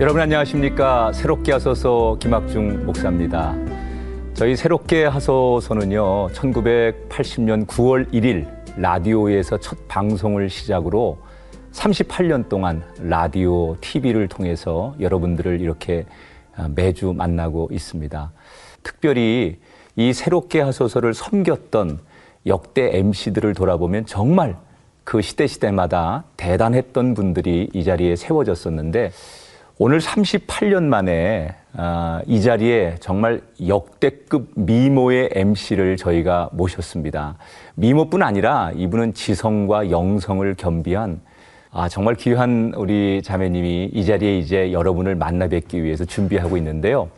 여러분 0.00 0.20
안녕하십니까 0.20 1.12
새롭게 1.12 1.50
하소서 1.50 2.16
김학중 2.20 2.86
목사입니다. 2.86 3.56
저희 4.32 4.54
새롭게 4.54 5.04
하소서는요 5.04 6.28
1980년 6.28 7.66
9월 7.66 8.08
1일 8.12 8.46
라디오에서 8.76 9.58
첫 9.58 9.88
방송을 9.88 10.50
시작으로 10.50 11.18
38년 11.72 12.48
동안 12.48 12.84
라디오, 13.00 13.76
TV를 13.80 14.28
통해서 14.28 14.94
여러분들을 15.00 15.60
이렇게 15.60 16.06
매주 16.76 17.12
만나고 17.12 17.68
있습니다. 17.72 18.30
특별히 18.84 19.58
이 19.96 20.12
새롭게 20.12 20.60
하소서를 20.60 21.12
섬겼던 21.12 21.98
역대 22.46 22.96
MC들을 22.96 23.52
돌아보면 23.52 24.06
정말 24.06 24.56
그 25.02 25.22
시대 25.22 25.48
시대마다 25.48 26.22
대단했던 26.36 27.14
분들이 27.14 27.68
이 27.72 27.82
자리에 27.82 28.14
세워졌었는데 28.14 29.10
오늘 29.80 30.00
38년 30.00 30.82
만에 30.82 31.54
아, 31.74 32.20
이 32.26 32.42
자리에 32.42 32.96
정말 32.98 33.40
역대급 33.64 34.50
미모의 34.56 35.30
MC를 35.32 35.96
저희가 35.96 36.50
모셨습니다. 36.52 37.36
미모뿐 37.76 38.24
아니라 38.24 38.72
이분은 38.74 39.14
지성과 39.14 39.92
영성을 39.92 40.52
겸비한 40.56 41.20
아, 41.70 41.88
정말 41.88 42.16
귀한 42.16 42.72
우리 42.76 43.22
자매님이 43.22 43.90
이 43.94 44.04
자리에 44.04 44.38
이제 44.38 44.72
여러분을 44.72 45.14
만나 45.14 45.46
뵙기 45.46 45.84
위해서 45.84 46.04
준비하고 46.04 46.56
있는데요. 46.56 47.08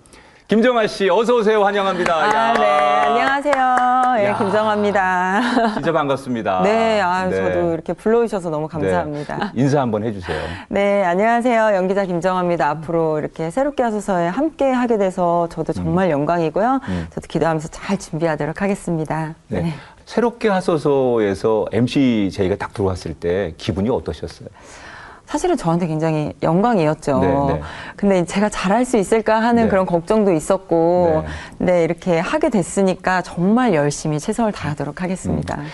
김정아 0.50 0.88
씨, 0.88 1.09
어서 1.09 1.36
오세요. 1.36 1.64
환영합니다. 1.64 2.12
아, 2.12 2.52
네, 2.54 2.66
안녕하세요. 2.66 4.16
예, 4.18 4.34
김정아입니다. 4.36 5.42
진짜 5.75 5.92
반갑습니다. 5.92 6.62
네, 6.66 7.00
아, 7.00 7.27
네. 7.27 7.36
저도 7.36 7.72
이렇게 7.72 7.92
불러주셔서 7.92 8.50
너무 8.50 8.66
감사합니다. 8.66 9.36
네. 9.36 9.44
인사 9.55 9.80
한번 9.80 10.02
해주세요. 10.02 10.36
네, 10.69 11.05
안녕하세요. 11.05 11.77
연기자 11.77 12.05
김정아입니다. 12.05 12.69
앞으로 12.69 13.20
이렇게 13.20 13.52
새롭게 13.52 13.84
하소서에 13.84 14.27
함께 14.27 14.69
하게 14.72 14.98
돼서 14.98 15.48
저도 15.52 15.72
정말 15.72 16.08
음. 16.08 16.10
영광이고요. 16.10 16.80
음. 16.88 17.06
저도 17.14 17.28
기도하면서 17.28 17.69
잘 17.69 17.97
준비하도록 17.97 18.60
하겠습니다. 18.60 19.36
네. 19.47 19.60
네. 19.60 19.75
새롭게 20.05 20.48
하소서에서 20.48 21.66
MC 21.70 22.32
저희가 22.34 22.56
딱 22.56 22.75
들어왔을 22.75 23.14
때 23.14 23.55
기분이 23.56 23.88
어떠셨어요? 23.88 24.48
사실은 25.31 25.56
저한테 25.56 25.86
굉장히 25.86 26.33
영광이었죠. 26.42 27.20
네, 27.20 27.53
네. 27.53 27.61
근데 27.95 28.25
제가 28.25 28.48
잘할 28.48 28.84
수 28.84 28.97
있을까 28.97 29.41
하는 29.41 29.64
네. 29.64 29.69
그런 29.69 29.87
걱정도 29.87 30.33
있었고, 30.33 31.22
네. 31.59 31.67
네. 31.67 31.84
이렇게 31.84 32.19
하게 32.19 32.50
됐으니까 32.50 33.22
정말 33.22 33.72
열심히 33.72 34.19
최선을 34.19 34.50
다하도록 34.50 35.00
하겠습니다. 35.00 35.55
음. 35.55 35.67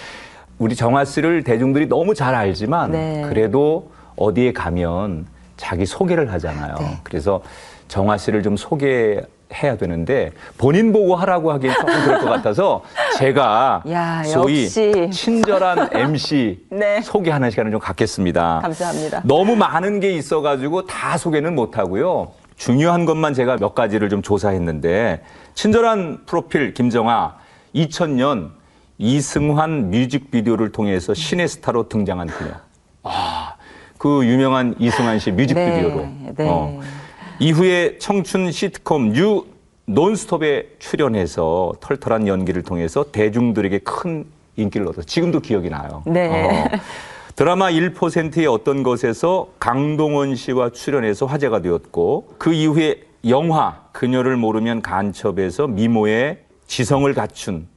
우리 0.58 0.76
정아 0.76 1.06
씨를 1.06 1.42
대중들이 1.42 1.88
너무 1.88 2.14
잘 2.14 2.34
알지만 2.34 2.90
네. 2.92 3.24
그래도 3.26 3.90
어디에 4.16 4.52
가면 4.52 5.26
자기 5.56 5.86
소개를 5.86 6.30
하잖아요. 6.34 6.74
네. 6.78 6.98
그래서 7.02 7.40
정아 7.88 8.18
씨를 8.18 8.42
좀 8.42 8.58
소개 8.58 9.22
해야 9.62 9.76
되는데 9.76 10.32
본인 10.58 10.92
보고 10.92 11.16
하라고 11.16 11.52
하기엔 11.52 11.74
조금 11.74 11.94
그럴 12.04 12.20
것 12.20 12.26
같아서 12.26 12.82
제가 13.18 13.82
야, 13.90 14.22
소위 14.24 14.64
역시. 14.64 15.08
친절한 15.12 15.88
MC 15.94 16.66
네. 16.70 17.00
소개하는 17.02 17.50
시간을 17.50 17.70
좀 17.72 17.80
갖겠습니다. 17.80 18.60
감사합니다. 18.62 19.22
너무 19.24 19.56
많은 19.56 20.00
게 20.00 20.12
있어가지고 20.12 20.86
다 20.86 21.16
소개는 21.18 21.54
못 21.54 21.78
하고요. 21.78 22.32
중요한 22.56 23.04
것만 23.04 23.34
제가 23.34 23.56
몇 23.56 23.74
가지를 23.74 24.08
좀 24.08 24.22
조사했는데 24.22 25.22
친절한 25.54 26.20
프로필 26.26 26.72
김정화 26.74 27.34
2000년 27.74 28.50
이승환 28.98 29.90
뮤직비디오를 29.90 30.72
통해서 30.72 31.12
신예 31.12 31.48
스타로 31.48 31.88
등장한 31.88 32.28
그녀. 32.28 32.50
아, 33.02 33.54
그 33.98 34.24
유명한 34.24 34.74
이승환 34.78 35.18
씨 35.18 35.30
뮤직비디오로. 35.32 35.96
네, 35.96 36.32
네. 36.36 36.48
어. 36.48 36.80
이후에 37.38 37.98
청춘 37.98 38.50
시트콤 38.50 39.12
뉴 39.12 39.44
논스톱에 39.86 40.76
출연해서 40.78 41.74
털털한 41.80 42.26
연기를 42.26 42.62
통해서 42.62 43.04
대중들에게 43.10 43.78
큰 43.78 44.24
인기를 44.56 44.88
얻어 44.88 45.02
지금도 45.02 45.40
기억이 45.40 45.70
나요. 45.70 46.02
네. 46.06 46.68
어. 46.72 46.78
드라마 47.36 47.70
1%의 47.70 48.46
어떤 48.46 48.82
것에서 48.82 49.48
강동원 49.58 50.34
씨와 50.36 50.70
출연해서 50.70 51.26
화제가 51.26 51.60
되었고 51.60 52.34
그 52.38 52.52
이후에 52.52 53.02
영화 53.28 53.82
그녀를 53.92 54.36
모르면 54.36 54.80
간첩에서 54.82 55.66
미모와 55.66 56.38
지성을 56.66 57.12
갖춘 57.12 57.68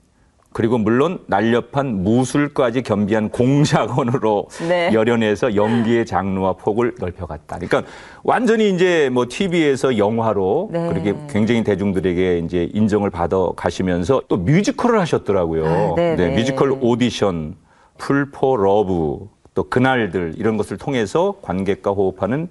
그리고 0.51 0.79
물론 0.79 1.19
날렵한 1.27 2.03
무술까지 2.03 2.81
겸비한 2.81 3.29
공작원으로 3.29 4.47
네. 4.67 4.91
열연해서 4.93 5.55
연기의 5.55 6.05
장르와 6.05 6.53
폭을 6.53 6.95
넓혀갔다. 6.99 7.59
그러니까 7.59 7.83
완전히 8.23 8.69
이제 8.71 9.09
뭐 9.11 9.27
TV에서 9.29 9.97
영화로 9.97 10.69
네. 10.71 10.89
그렇게 10.89 11.15
굉장히 11.29 11.63
대중들에게 11.63 12.39
이제 12.39 12.69
인정을 12.73 13.11
받아 13.11 13.37
가시면서 13.55 14.23
또 14.27 14.37
뮤지컬을 14.37 14.99
하셨더라고요. 14.99 15.65
아, 15.65 15.95
네, 15.95 16.15
네, 16.15 16.35
뮤지컬 16.35 16.71
오디션, 16.81 17.55
Fool 17.99 18.32
for 18.32 18.57
Love, 18.57 19.29
또 19.53 19.63
그날들 19.63 20.33
이런 20.37 20.57
것을 20.57 20.77
통해서 20.77 21.35
관객과 21.43 21.91
호흡하는 21.91 22.47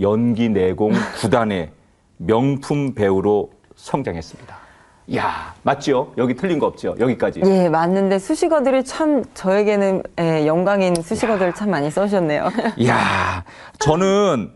연기 0.00 0.48
내공 0.48 0.92
구단의 1.20 1.70
명품 2.18 2.94
배우로 2.94 3.50
성장했습니다. 3.76 4.65
야 5.14 5.54
맞죠? 5.62 6.12
여기 6.18 6.34
틀린 6.34 6.58
거 6.58 6.66
없죠? 6.66 6.96
여기까지. 6.98 7.40
예, 7.44 7.68
맞는데 7.68 8.18
수식어들이 8.18 8.84
참 8.84 9.22
저에게는 9.34 10.02
예, 10.18 10.46
영광인 10.46 10.96
수식어들을 11.00 11.54
참 11.54 11.70
많이 11.70 11.90
써주셨네요. 11.90 12.48
야 12.88 13.44
저는 13.78 14.50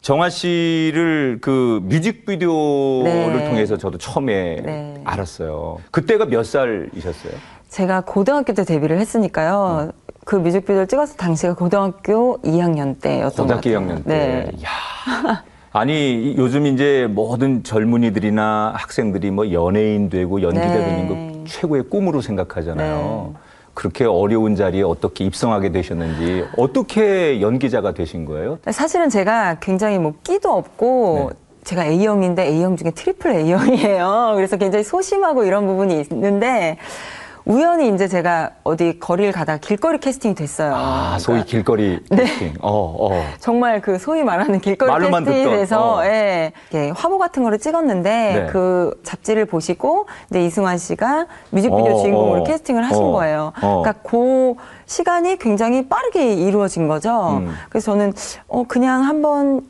정아 0.00 0.30
씨를 0.30 1.38
그 1.40 1.80
뮤직비디오를 1.84 3.36
네. 3.36 3.48
통해서 3.48 3.76
저도 3.76 3.98
처음에 3.98 4.60
네. 4.64 5.00
알았어요. 5.04 5.78
그때가 5.92 6.24
몇 6.26 6.44
살이셨어요? 6.44 7.32
제가 7.68 8.00
고등학교 8.00 8.54
때 8.54 8.64
데뷔를 8.64 8.98
했으니까요. 8.98 9.90
음. 9.92 9.92
그 10.24 10.36
뮤직비디오를 10.36 10.88
찍었을 10.88 11.16
당시가 11.16 11.54
고등학교 11.54 12.38
2학년 12.42 13.00
때였던 13.00 13.46
고등학교 13.46 13.70
것 13.70 13.80
같아요. 13.80 13.80
2학년 13.80 14.04
때. 14.04 14.50
네. 14.56 14.64
야 14.64 15.44
아니 15.78 16.34
요즘 16.36 16.66
이제 16.66 17.06
모든 17.08 17.62
젊은이들이나 17.62 18.72
학생들이 18.76 19.30
뭐 19.30 19.52
연예인 19.52 20.10
되고 20.10 20.42
연기자 20.42 20.66
네. 20.66 20.84
되는 20.84 21.08
거 21.08 21.44
최고의 21.48 21.84
꿈으로 21.84 22.20
생각하잖아요. 22.20 23.30
네. 23.32 23.40
그렇게 23.74 24.04
어려운 24.04 24.56
자리에 24.56 24.82
어떻게 24.82 25.24
입성하게 25.24 25.70
되셨는지 25.70 26.46
어떻게 26.56 27.40
연기자가 27.40 27.94
되신 27.94 28.24
거예요? 28.24 28.58
사실은 28.68 29.08
제가 29.08 29.60
굉장히 29.60 30.00
뭐 30.00 30.14
끼도 30.24 30.52
없고 30.52 31.30
네. 31.30 31.38
제가 31.62 31.86
A형인데 31.86 32.48
A형 32.48 32.76
중에 32.76 32.90
triple 32.90 33.30
A형이에요. 33.30 34.32
그래서 34.34 34.56
굉장히 34.56 34.82
소심하고 34.82 35.44
이런 35.44 35.64
부분이 35.64 36.04
있는데 36.10 36.76
우연히 37.48 37.88
이제 37.88 38.06
제가 38.08 38.50
어디 38.62 38.98
거리를 39.00 39.32
가다가 39.32 39.58
길거리 39.58 39.98
캐스팅이 39.98 40.34
됐어요. 40.34 40.74
아, 40.76 41.16
소위 41.18 41.36
그러니까. 41.36 41.50
길거리 41.50 42.00
네. 42.10 42.24
캐스팅. 42.24 42.48
네. 42.48 42.54
어, 42.60 43.10
어. 43.10 43.24
정말 43.40 43.80
그 43.80 43.98
소위 43.98 44.22
말하는 44.22 44.60
길거리 44.60 44.90
캐스팅이 45.10 45.24
듣던, 45.24 45.56
돼서 45.56 45.96
어. 45.96 46.04
예, 46.04 46.52
화보 46.94 47.16
같은 47.16 47.42
거를 47.42 47.58
찍었는데 47.58 48.10
네. 48.10 48.46
그 48.52 49.00
잡지를 49.02 49.46
보시고 49.46 50.06
이제 50.28 50.44
이승환 50.44 50.76
씨가 50.76 51.26
뮤직비디오 51.48 51.94
어, 51.94 52.02
주인공으로 52.02 52.40
어. 52.42 52.44
캐스팅을 52.44 52.84
하신 52.84 53.02
어. 53.02 53.12
거예요. 53.12 53.52
그러니까 53.56 53.92
그 54.02 54.54
시간이 54.84 55.38
굉장히 55.38 55.88
빠르게 55.88 56.34
이루어진 56.34 56.86
거죠. 56.86 57.38
음. 57.40 57.54
그래서 57.70 57.92
저는 57.92 58.12
어 58.48 58.64
그냥 58.68 59.04
한번 59.04 59.62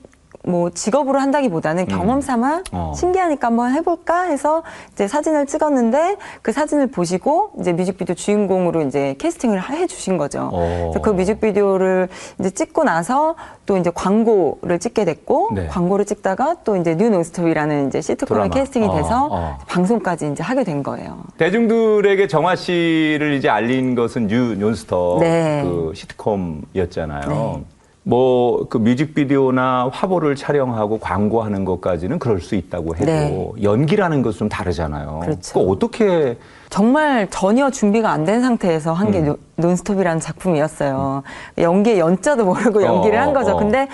뭐 0.49 0.71
직업으로 0.71 1.19
한다기보다는 1.19 1.85
음. 1.85 1.87
경험 1.89 2.21
삼아 2.23 2.63
어. 2.73 2.93
신기하니까 2.97 3.49
한번 3.49 3.75
해볼까 3.75 4.23
해서 4.23 4.63
이제 4.93 5.07
사진을 5.07 5.45
찍었는데 5.45 6.17
그 6.41 6.53
사진을 6.53 6.87
보시고 6.87 7.51
이제 7.61 7.75
뮤직비디오 7.75 8.15
주인공으로 8.15 8.83
이제 8.83 9.15
캐스팅을 9.19 9.71
해 9.71 9.87
주신 9.87 10.17
거죠. 10.17 10.49
어. 10.51 10.91
그래서 10.91 11.03
그 11.03 11.11
뮤직비디오를 11.11 12.09
이제 12.41 12.51
찍고 12.51 12.85
나서 12.85 13.35
또 13.67 13.77
이제 13.77 13.91
광고를 13.95 14.79
찍게 14.79 15.05
됐고 15.05 15.51
네. 15.55 15.67
광고를 15.67 16.07
찍다가 16.07 16.57
또 16.65 16.77
이제 16.77 16.97
뉴 16.97 17.11
논스톱이라는 17.11 17.89
이제 17.89 18.01
시트콤에 18.01 18.49
캐스팅이 18.49 18.89
돼서 18.97 19.27
어, 19.27 19.29
어. 19.31 19.59
방송까지 19.67 20.31
이제 20.33 20.43
하게 20.43 20.65
된 20.65 20.83
거예요. 20.83 21.25
대중들에게 21.37 22.27
정화 22.27 22.57
씨를 22.57 23.35
이제 23.35 23.51
알린 23.51 23.95
것은 23.95 24.29
뉴 24.29 24.55
논스톱 24.55 25.21
네. 25.21 25.63
그 25.63 25.93
시트콤이었잖아요. 25.95 27.29
네. 27.29 27.78
뭐 28.09 28.67
그 28.71 28.79
뮤직비디오나 28.79 29.91
화보를 29.93 30.35
촬영하고 30.35 30.99
광고하는 30.99 31.65
것까지는 31.65 32.19
그럴 32.19 32.41
수 32.41 32.55
있다고 32.55 32.97
해도 32.97 33.05
네. 33.07 33.53
연기라는 33.63 34.23
것은 34.23 34.39
좀 34.39 34.49
다르잖아요. 34.49 35.21
그렇죠. 35.23 35.61
어떻게 35.61 36.37
정말 36.71 37.29
전혀 37.31 37.71
준비가 37.71 38.11
안 38.11 38.25
된 38.25 38.41
상태에서 38.43 38.93
한게 38.93 39.21
음. 39.21 39.37
논스톱이라는 39.57 40.21
작품이었어요. 40.21 41.23
음. 41.59 41.63
연기의 41.63 41.99
연자도 41.99 42.45
모르고 42.45 42.83
연기를 42.83 43.19
어, 43.19 43.23
한 43.23 43.33
거죠. 43.33 43.53
어. 43.53 43.57
근데 43.59 43.89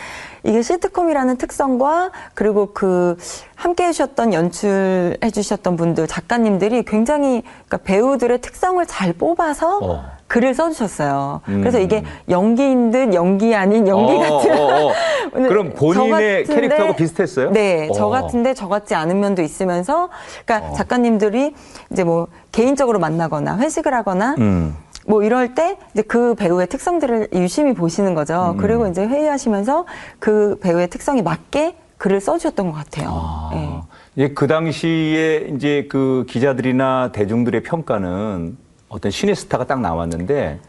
이게 0.44 0.60
시트콤이라는 0.62 1.36
특성과 1.38 2.10
그리고 2.34 2.72
그 2.72 3.16
함께 3.54 3.84
해주셨던 3.84 4.34
연출해 4.34 5.30
주셨던 5.32 5.76
분들 5.76 6.06
작가님들이 6.06 6.84
굉장히 6.84 7.42
그러니까 7.66 7.78
배우들의 7.78 8.40
특성을 8.40 8.84
잘 8.86 9.14
뽑아서 9.14 9.78
어. 9.82 10.04
글을 10.26 10.54
써주셨어요. 10.54 11.40
음. 11.48 11.60
그래서 11.60 11.78
이게 11.78 12.02
연기인 12.28 12.90
듯 12.90 13.14
연기 13.14 13.54
아닌 13.54 13.88
연기 13.88 14.12
어, 14.12 14.18
같은. 14.18 14.58
어, 14.58 14.88
어. 14.88 14.92
그럼 15.32 15.72
본인의 15.74 16.10
같은데, 16.10 16.54
캐릭터하고 16.54 16.94
비슷했어요? 16.94 17.50
네, 17.50 17.88
저 17.94 18.06
어. 18.06 18.10
같은데 18.10 18.52
저 18.54 18.68
같지 18.68 18.94
않은 18.94 19.20
면도 19.20 19.42
있으면서, 19.42 20.08
그러니까 20.44 20.70
어. 20.70 20.74
작가님들이 20.74 21.54
이제 21.92 22.04
뭐 22.04 22.28
개인적으로 22.52 22.98
만나거나 22.98 23.58
회식을 23.58 23.94
하거나. 23.94 24.34
음. 24.38 24.76
뭐 25.06 25.22
이럴 25.22 25.54
때 25.54 25.76
이제 25.92 26.02
그 26.02 26.34
배우의 26.34 26.66
특성들을 26.68 27.28
유심히 27.34 27.74
보시는 27.74 28.14
거죠. 28.14 28.52
음. 28.54 28.56
그리고 28.56 28.86
이제 28.86 29.06
회의하시면서 29.06 29.86
그 30.18 30.58
배우의 30.60 30.88
특성에 30.88 31.22
맞게 31.22 31.76
글을 31.98 32.20
써주셨던 32.20 32.66
것 32.66 32.72
같아요. 32.72 33.08
아. 33.10 33.50
네. 33.52 33.80
예, 34.16 34.28
그 34.28 34.46
당시에 34.46 35.48
이제 35.54 35.86
그 35.90 36.24
기자들이나 36.28 37.12
대중들의 37.12 37.62
평가는 37.62 38.56
어떤 38.88 39.10
신의 39.10 39.34
스타가 39.34 39.66
딱 39.66 39.80
나왔는데 39.80 40.60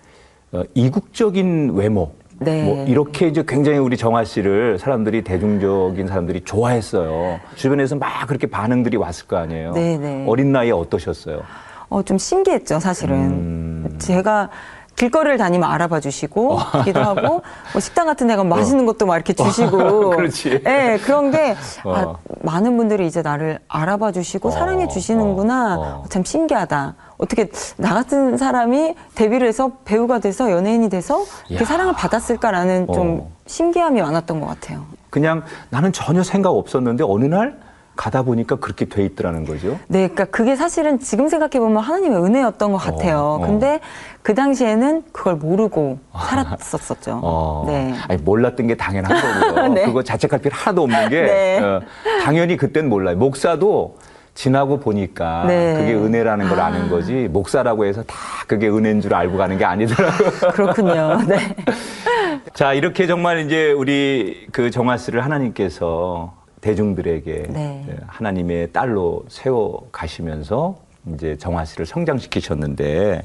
어, 0.51 0.63
이국적인 0.73 1.73
외모. 1.73 2.13
네. 2.39 2.65
뭐 2.65 2.85
이렇게 2.85 3.27
이제 3.27 3.43
굉장히 3.47 3.77
우리 3.77 3.95
정아 3.95 4.25
씨를 4.25 4.77
사람들이 4.77 5.23
대중적인 5.23 6.07
사람들이 6.07 6.41
좋아했어요. 6.41 7.39
주변에서 7.55 7.95
막 7.95 8.27
그렇게 8.27 8.47
반응들이 8.47 8.97
왔을 8.97 9.27
거 9.27 9.37
아니에요. 9.37 9.71
네, 9.71 9.97
네. 9.97 10.25
어린 10.27 10.51
나이에 10.51 10.71
어떠셨어요? 10.71 11.41
어, 11.89 12.03
좀 12.03 12.17
신기했죠, 12.17 12.79
사실은. 12.79 13.15
음... 13.15 13.95
제가 13.99 14.49
길거리를 14.95 15.37
다니면 15.37 15.69
알아봐 15.69 15.99
주시고 15.99 16.57
기도 16.85 17.01
하고 17.01 17.41
뭐 17.73 17.81
식당 17.81 18.05
같은 18.05 18.27
데 18.27 18.35
가면 18.35 18.49
맛있는 18.49 18.83
어. 18.83 18.87
것도 18.87 19.05
막 19.05 19.15
이렇게 19.15 19.33
주시고 19.33 20.11
그렇지. 20.15 20.61
네, 20.63 20.97
그런 20.99 21.31
게 21.31 21.55
어. 21.83 21.93
아, 21.93 22.15
많은 22.41 22.77
분들이 22.77 23.05
이제 23.05 23.21
나를 23.21 23.59
알아봐 23.67 24.13
주시고 24.13 24.49
어. 24.49 24.51
사랑해 24.51 24.87
주시는구나. 24.87 25.75
어. 25.77 26.03
참 26.09 26.23
신기하다. 26.23 26.95
어떻게 27.17 27.49
나 27.77 27.93
같은 27.93 28.37
사람이 28.37 28.95
데뷔를 29.15 29.47
해서 29.47 29.71
배우가 29.83 30.19
돼서 30.19 30.49
연예인이 30.51 30.89
돼서 30.89 31.23
이렇게 31.49 31.63
야. 31.63 31.67
사랑을 31.67 31.93
받았을까라는 31.93 32.87
좀 32.93 33.19
어. 33.19 33.31
신기함이 33.47 34.01
많았던 34.01 34.39
것 34.39 34.47
같아요. 34.47 34.85
그냥 35.09 35.43
나는 35.69 35.91
전혀 35.91 36.23
생각 36.23 36.51
없었는데 36.51 37.03
어느 37.05 37.25
날 37.25 37.57
가다 37.95 38.24
보니까 38.24 38.57
그렇게 38.57 38.86
돼 38.86 39.06
있더라는 39.06 39.45
거죠. 39.45 39.80
네, 39.88 40.07
그러니까 40.07 40.25
그게 40.25 40.56
사실은 40.56 41.00
지금 41.00 41.30
생각해 41.30 41.59
보면 41.59 41.77
하나님의 41.81 42.24
은혜였던 42.24 42.71
것 42.71 42.77
같아요. 42.77 43.19
어, 43.19 43.36
어. 43.36 43.39
근데 43.39 43.80
그 44.21 44.33
당시에는 44.33 45.03
그걸 45.12 45.36
모르고 45.36 46.00
살았었었죠. 46.13 47.19
어. 47.24 47.63
네. 47.68 47.94
아니, 48.07 48.21
몰랐던 48.21 48.68
게 48.68 48.75
당연한 48.75 49.50
거고요. 49.50 49.68
네. 49.74 49.86
그거 49.86 50.03
자책할 50.03 50.39
필요 50.39 50.56
하나도 50.56 50.83
없는 50.83 51.09
게 51.09 51.21
네. 51.21 51.59
어, 51.59 51.81
당연히 52.24 52.57
그땐 52.57 52.89
몰라요. 52.89 53.18
목사도 53.18 53.97
지나고 54.33 54.80
보니까 54.81 55.45
네. 55.47 55.75
그게 55.77 55.94
은혜라는 55.94 56.50
걸 56.50 56.59
아는 56.59 56.89
거지 56.89 57.30
목사라고 57.31 57.86
해서 57.86 58.03
다 58.03 58.15
그게 58.47 58.68
은혜인 58.68 59.00
줄 59.00 59.13
알고 59.13 59.38
가는 59.38 59.57
게 59.57 59.63
아니더라고요. 59.63 60.30
그렇군요. 60.51 61.21
네. 61.25 61.56
자 62.53 62.74
이렇게 62.74 63.07
정말 63.07 63.39
이제 63.39 63.71
우리 63.71 64.47
그 64.51 64.69
정화 64.71 64.97
씨를 64.97 65.24
하나님께서 65.24 66.33
대중들에게 66.65 67.45
네. 67.50 67.85
예, 67.88 67.97
하나님의 68.07 68.71
딸로 68.71 69.23
세워 69.27 69.88
가시면서 69.91 70.77
이제 71.13 71.38
정화 71.38 71.63
씨를 71.63 71.85
성장시키셨는데 71.85 73.23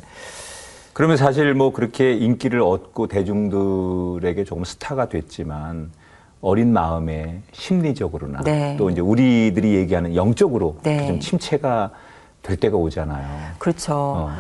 그러면 0.93 1.17
사실 1.17 1.55
뭐 1.55 1.73
그렇게 1.73 2.13
인기를 2.13 2.61
얻고 2.61 3.07
대중들에게 3.07 4.45
조금 4.45 4.65
스타가 4.65 5.09
됐지만 5.09 5.91
어린 6.43 6.75
마음에 6.75 7.41
심리적으로나 7.53 8.43
네. 8.43 8.77
또 8.79 8.91
이제 8.91 9.01
우리들이 9.01 9.75
얘기하는 9.75 10.15
영적으로 10.15 10.77
네. 10.83 11.07
좀 11.07 11.19
침체가 11.19 11.93
될 12.43 12.59
때가 12.59 12.77
오잖아요. 12.77 13.27
그렇죠. 13.59 13.95
어. 13.95 14.31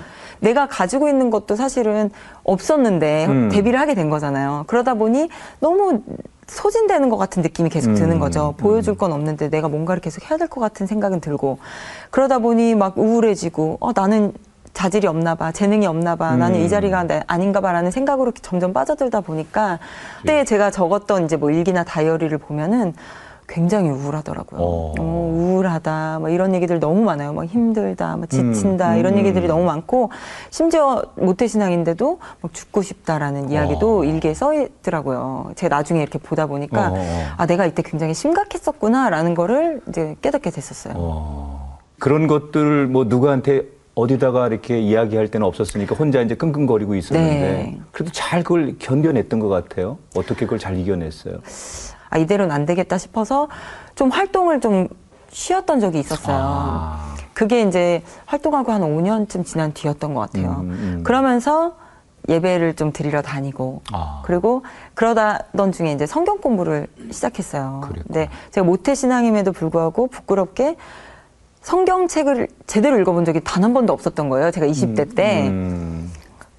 내가 0.40 0.66
가지고 0.66 1.08
있는 1.08 1.30
것도 1.30 1.56
사실은 1.56 2.10
없었는데 2.44 3.26
음. 3.26 3.48
데뷔를 3.50 3.80
하게 3.80 3.94
된 3.94 4.10
거잖아요. 4.10 4.64
그러다 4.66 4.94
보니 4.94 5.30
너무 5.60 6.02
소진되는 6.50 7.08
것 7.08 7.16
같은 7.16 7.42
느낌이 7.42 7.70
계속 7.70 7.94
드는 7.94 8.16
음, 8.16 8.18
거죠. 8.18 8.54
보여줄 8.58 8.94
음. 8.94 8.98
건 8.98 9.12
없는데 9.12 9.50
내가 9.50 9.68
뭔가를 9.68 10.00
계속 10.02 10.28
해야 10.28 10.36
될 10.36 10.48
것 10.48 10.60
같은 10.60 10.86
생각은 10.86 11.20
들고 11.20 11.58
그러다 12.10 12.40
보니 12.40 12.74
막 12.74 12.98
우울해지고 12.98 13.78
어 13.80 13.92
나는 13.94 14.32
자질이 14.72 15.06
없나 15.06 15.34
봐, 15.36 15.52
재능이 15.52 15.86
없나 15.86 16.16
봐, 16.16 16.34
음. 16.34 16.40
나는 16.40 16.60
이 16.60 16.68
자리가 16.68 17.06
아닌가 17.26 17.60
봐라는 17.60 17.90
생각으로 17.90 18.32
점점 18.42 18.72
빠져들다 18.72 19.20
보니까 19.20 19.78
그때 20.20 20.38
예. 20.40 20.44
제가 20.44 20.70
적었던 20.70 21.24
이제 21.24 21.36
뭐 21.36 21.50
일기나 21.50 21.84
다이어리를 21.84 22.36
보면은 22.38 22.94
굉장히 23.50 23.90
우울하더라고요. 23.90 24.60
어. 24.60 24.94
어, 24.98 25.30
우울하다, 25.34 26.20
뭐 26.20 26.28
이런 26.28 26.54
얘기들 26.54 26.78
너무 26.78 27.02
많아요. 27.02 27.32
막 27.32 27.44
힘들다, 27.44 28.16
뭐 28.16 28.26
지친다, 28.26 28.94
음, 28.94 28.98
이런 28.98 29.14
음. 29.14 29.18
얘기들이 29.18 29.48
너무 29.48 29.64
많고, 29.64 30.10
심지어 30.50 31.02
모태신앙인데도 31.16 32.20
막 32.40 32.54
죽고 32.54 32.82
싶다라는 32.82 33.50
이야기도 33.50 34.00
어. 34.00 34.04
일기에 34.04 34.34
써 34.34 34.54
있더라고요. 34.54 35.50
제가 35.56 35.76
나중에 35.76 36.00
이렇게 36.00 36.18
보다 36.20 36.46
보니까, 36.46 36.90
어. 36.92 36.96
아, 37.36 37.46
내가 37.46 37.66
이때 37.66 37.82
굉장히 37.82 38.14
심각했었구나라는 38.14 39.34
거를 39.34 39.80
이제 39.88 40.14
깨닫게 40.22 40.50
됐었어요. 40.50 40.94
어. 40.96 41.78
그런 41.98 42.28
것들 42.28 42.86
뭐 42.86 43.04
누구한테 43.04 43.64
어디다가 43.94 44.46
이렇게 44.46 44.78
이야기할 44.78 45.28
때는 45.28 45.46
없었으니까 45.46 45.94
혼자 45.96 46.22
이제 46.22 46.34
끙끙거리고 46.34 46.94
있었는데 46.94 47.40
네. 47.40 47.80
그래도 47.90 48.12
잘 48.12 48.42
그걸 48.42 48.76
견뎌냈던 48.78 49.40
것 49.40 49.48
같아요. 49.48 49.98
어떻게 50.14 50.46
그걸 50.46 50.58
잘 50.58 50.78
이겨냈어요? 50.78 51.40
아, 52.10 52.18
이대로는 52.18 52.54
안 52.54 52.66
되겠다 52.66 52.98
싶어서 52.98 53.48
좀 53.94 54.10
활동을 54.10 54.60
좀 54.60 54.88
쉬었던 55.30 55.80
적이 55.80 56.00
있었어요. 56.00 56.36
아. 56.38 57.14
그게 57.32 57.62
이제 57.62 58.02
활동하고 58.26 58.72
한 58.72 58.82
5년쯤 58.82 59.46
지난 59.46 59.72
뒤였던 59.72 60.12
것 60.14 60.20
같아요. 60.20 60.58
음, 60.60 60.70
음. 60.70 61.00
그러면서 61.04 61.76
예배를 62.28 62.74
좀 62.74 62.92
드리러 62.92 63.22
다니고 63.22 63.82
아. 63.92 64.20
그리고 64.24 64.62
그러다던 64.94 65.72
중에 65.72 65.92
이제 65.92 66.04
성경 66.04 66.38
공부를 66.38 66.86
시작했어요. 67.10 67.80
그랬구나. 67.84 68.04
근데 68.06 68.28
제가 68.50 68.66
모태 68.66 68.94
신앙임에도 68.94 69.52
불구하고 69.52 70.08
부끄럽게 70.08 70.76
성경책을 71.62 72.48
제대로 72.66 72.98
읽어본 72.98 73.24
적이 73.24 73.40
단 73.44 73.62
한 73.64 73.72
번도 73.74 73.92
없었던 73.92 74.28
거예요. 74.28 74.50
제가 74.50 74.66
20대 74.66 75.14
때. 75.14 75.48
음. 75.48 76.10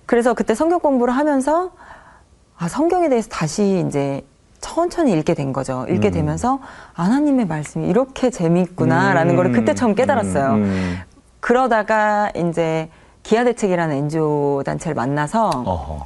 그래서 0.06 0.34
그때 0.34 0.56
성경 0.56 0.80
공부를 0.80 1.16
하면서 1.16 1.72
아, 2.58 2.68
성경에 2.68 3.10
대해서 3.10 3.28
다시 3.30 3.84
이제 3.88 4.24
천천히 4.62 5.12
읽게 5.14 5.34
된 5.34 5.52
거죠. 5.52 5.86
읽게 5.90 6.10
음. 6.10 6.14
되면서 6.14 6.60
하나님의 6.94 7.48
말씀이 7.48 7.88
이렇게 7.88 8.30
재미있구나라는 8.30 9.34
음. 9.34 9.36
걸 9.36 9.52
그때 9.52 9.74
처음 9.74 9.96
깨달았어요. 9.96 10.54
음. 10.54 10.64
음. 10.64 10.98
그러다가 11.40 12.32
이제 12.36 12.88
기아 13.24 13.44
대책이라는 13.44 13.96
NGO 13.96 14.62
단체를 14.64 14.96
만나서 14.96 15.50
어허. 15.50 16.06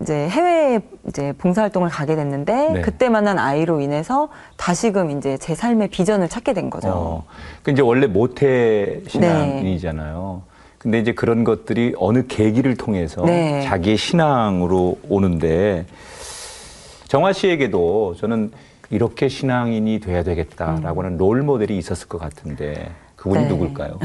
이제 0.00 0.28
해외에 0.28 0.80
이제 1.06 1.32
봉사활동을 1.38 1.90
가게 1.90 2.16
됐는데 2.16 2.72
네. 2.72 2.80
그때 2.80 3.08
만난 3.08 3.38
아이로 3.38 3.80
인해서 3.80 4.28
다시금 4.56 5.16
이제 5.16 5.36
제 5.38 5.54
삶의 5.54 5.88
비전을 5.88 6.28
찾게 6.28 6.54
된 6.54 6.70
거죠. 6.70 6.88
어. 6.88 7.24
그 7.62 7.70
이제 7.70 7.82
원래 7.82 8.06
모태 8.06 9.02
신앙이잖아요. 9.06 10.42
네. 10.44 10.52
근데 10.78 10.98
이제 10.98 11.12
그런 11.12 11.44
것들이 11.44 11.94
어느 11.98 12.26
계기를 12.26 12.76
통해서 12.76 13.22
네. 13.24 13.62
자기의 13.62 13.96
신앙으로 13.96 14.98
오는데 15.08 15.86
정화 17.12 17.34
씨에게도 17.34 18.14
저는 18.16 18.52
이렇게 18.88 19.28
신앙인이 19.28 20.00
돼야 20.00 20.22
되겠다라고 20.22 21.02
하는 21.02 21.16
음. 21.16 21.18
롤 21.18 21.42
모델이 21.42 21.76
있었을 21.76 22.08
것 22.08 22.16
같은데 22.18 22.90
그분이 23.16 23.42
네. 23.42 23.48
누굴까요? 23.48 23.98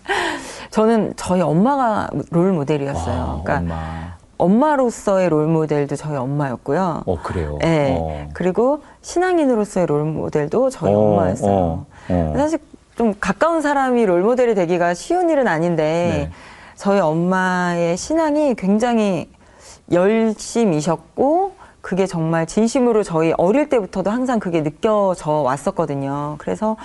저는 0.72 1.12
저희 1.16 1.42
엄마가 1.42 2.08
롤 2.30 2.52
모델이었어요. 2.52 3.20
아, 3.20 3.42
그러니까 3.44 3.58
엄마. 3.58 4.16
엄마 4.38 4.76
로서의 4.76 5.28
롤 5.28 5.46
모델도 5.46 5.96
저희 5.96 6.16
엄마였고요. 6.16 7.02
어, 7.04 7.22
그래요? 7.22 7.58
네. 7.60 7.94
어. 8.00 8.28
그리고 8.32 8.82
신앙인으로서의 9.02 9.86
롤 9.86 10.04
모델도 10.04 10.70
저희 10.70 10.94
어, 10.94 10.98
엄마였어요. 10.98 11.52
어, 11.52 11.86
어. 12.08 12.32
사실 12.34 12.60
좀 12.96 13.12
가까운 13.20 13.60
사람이 13.60 14.06
롤 14.06 14.22
모델이 14.22 14.54
되기가 14.54 14.94
쉬운 14.94 15.28
일은 15.28 15.48
아닌데, 15.48 16.30
네. 16.30 16.30
저희 16.76 16.98
엄마의 16.98 17.98
신앙이 17.98 18.54
굉장히 18.54 19.28
열심이셨고, 19.92 21.57
그게 21.88 22.04
정말 22.04 22.44
진심으로 22.44 23.02
저희 23.02 23.32
어릴 23.38 23.70
때부터도 23.70 24.10
항상 24.10 24.38
그게 24.40 24.62
느껴져 24.62 25.30
왔었거든요. 25.30 26.34
그래서 26.36 26.76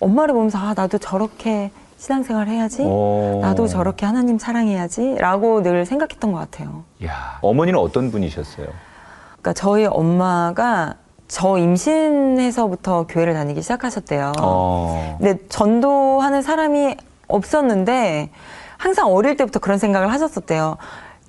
엄마를 0.00 0.34
보면서, 0.34 0.58
아, 0.58 0.74
나도 0.76 0.98
저렇게 0.98 1.70
신앙생활 1.96 2.46
해야지. 2.46 2.82
오. 2.82 3.38
나도 3.40 3.66
저렇게 3.66 4.04
하나님 4.04 4.38
사랑해야지. 4.38 5.14
라고 5.14 5.62
늘 5.62 5.86
생각했던 5.86 6.32
것 6.32 6.38
같아요. 6.40 6.84
야 7.02 7.38
어머니는 7.40 7.80
어떤 7.80 8.10
분이셨어요? 8.10 8.66
그러니까 9.40 9.54
저희 9.54 9.86
엄마가 9.86 10.96
저 11.26 11.56
임신해서부터 11.56 13.06
교회를 13.06 13.32
다니기 13.32 13.62
시작하셨대요. 13.62 14.32
어. 14.42 15.16
근데 15.18 15.38
전도하는 15.48 16.42
사람이 16.42 16.96
없었는데 17.28 18.28
항상 18.76 19.10
어릴 19.10 19.38
때부터 19.38 19.58
그런 19.58 19.78
생각을 19.78 20.12
하셨었대요. 20.12 20.76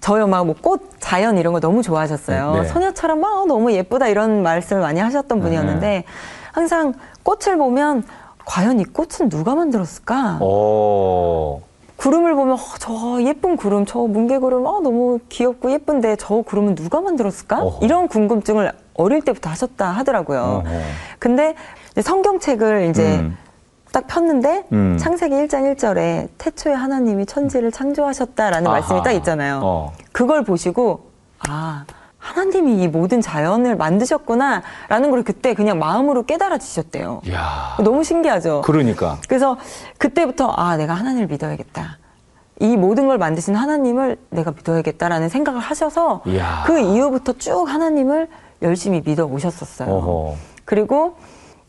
저희 0.02 0.22
엄마가 0.22 0.44
뭐 0.44 0.56
꽃, 0.60 0.82
자연 1.00 1.38
이런 1.38 1.54
거 1.54 1.60
너무 1.60 1.84
좋아하셨어요. 1.84 2.54
네. 2.56 2.64
소녀처럼 2.66 3.20
막 3.20 3.48
너무 3.48 3.72
예쁘다 3.72 4.08
이런 4.08 4.44
말씀을 4.44 4.82
많이 4.82 5.00
하셨던 5.00 5.40
분이었는데 5.40 5.88
네. 5.88 6.04
항상 6.52 6.94
꽃을 7.24 7.58
보면 7.58 8.04
과연 8.46 8.80
이 8.80 8.84
꽃은 8.84 9.30
누가 9.30 9.56
만들었을까? 9.56 10.40
오. 10.42 11.62
구름을 11.98 12.34
보면 12.34 12.56
어, 12.56 12.60
저 12.80 13.22
예쁜 13.22 13.56
구름, 13.56 13.86
저 13.86 14.00
뭉게구름, 14.00 14.66
어, 14.66 14.80
너무 14.80 15.20
귀엽고 15.30 15.72
예쁜데 15.72 16.16
저 16.16 16.42
구름은 16.42 16.74
누가 16.74 17.00
만들었을까? 17.00 17.62
어허. 17.62 17.86
이런 17.86 18.08
궁금증을 18.08 18.72
어릴 18.96 19.22
때부터 19.22 19.52
하셨다 19.52 19.92
하더라고요. 19.92 20.64
어허. 20.66 20.80
근데 21.20 21.54
성경책을 22.02 22.90
이제 22.90 23.20
음. 23.20 23.38
딱 23.92 24.08
폈는데 24.08 24.66
음. 24.72 24.98
창세기 24.98 25.36
1장 25.36 25.76
1절에 25.76 26.30
태초에 26.38 26.74
하나님이 26.74 27.26
천지를 27.26 27.72
창조하셨다라는 27.72 28.68
아하. 28.68 28.80
말씀이 28.80 29.04
딱 29.04 29.12
있잖아요. 29.12 29.60
어. 29.64 29.94
그걸 30.12 30.44
보시고 30.44 31.12
아 31.48 31.86
하나님이 32.18 32.82
이 32.84 32.88
모든 32.88 33.20
자연을 33.20 33.76
만드셨구나라는 33.76 35.12
걸 35.12 35.24
그때 35.24 35.54
그냥 35.54 35.80
마음으로 35.80 36.24
깨달아지셨대요. 36.24 37.22
야. 37.32 37.76
너무 37.84 38.04
신기하죠. 38.04 38.62
그러니까. 38.64 39.18
그래서 39.28 39.58
그때부터 39.98 40.48
아 40.50 40.78
내가 40.78 40.94
하나님을 40.94 41.28
믿어야겠다. 41.28 41.98
이 42.60 42.78
모든 42.78 43.08
걸 43.08 43.18
만드신 43.18 43.56
하나님을 43.56 44.18
내가 44.30 44.52
믿어야겠다라는 44.52 45.30
생각을 45.30 45.60
하셔서 45.60 46.22
이야. 46.28 46.64
그 46.68 46.80
이후부터 46.80 47.34
쭉 47.34 47.66
하나님을 47.68 48.30
열심히 48.62 49.02
믿어 49.04 49.26
오셨었어요. 49.26 49.90
어허. 49.90 50.36
그리고 50.64 51.16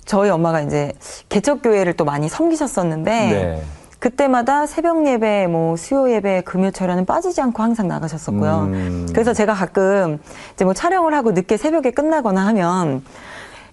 저희 0.05 0.31
엄마가 0.31 0.61
이제 0.63 0.93
개척교회를 1.29 1.95
또 1.95 2.05
많이 2.05 2.29
섬기셨었는데 2.29 3.11
네. 3.11 3.63
그때마다 3.99 4.67
새벽 4.67 5.07
예배, 5.07 5.47
뭐 5.47 5.77
수요 5.77 6.11
예배, 6.11 6.43
금요 6.43 6.73
철에는 6.73 7.07
빠지지 7.07 7.41
않고 7.41 7.63
항상 7.63 7.87
나가셨었고요. 7.87 8.59
음. 8.73 9.07
그래서 9.13 9.33
제가 9.33 9.55
가끔 9.55 10.19
이제 10.55 10.65
뭐 10.65 10.75
촬영을 10.75 11.15
하고 11.15 11.31
늦게 11.31 11.57
새벽에 11.57 11.93
끝나거나 11.93 12.45
하면 12.49 13.05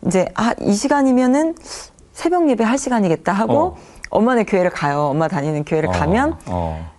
이제 0.06 0.28
아 0.36 0.54
이 0.62 0.74
시간이면은 0.74 1.56
새벽 2.14 2.48
예배 2.50 2.64
할 2.64 2.78
시간이겠다 2.78 3.34
하고 3.34 3.60
어. 3.60 3.78
엄마네 4.12 4.44
교회를 4.44 4.70
가요. 4.70 5.08
엄마 5.08 5.28
다니는 5.28 5.64
교회를 5.66 5.90
어. 5.90 5.92
가면 5.94 6.38
어. 6.46 6.90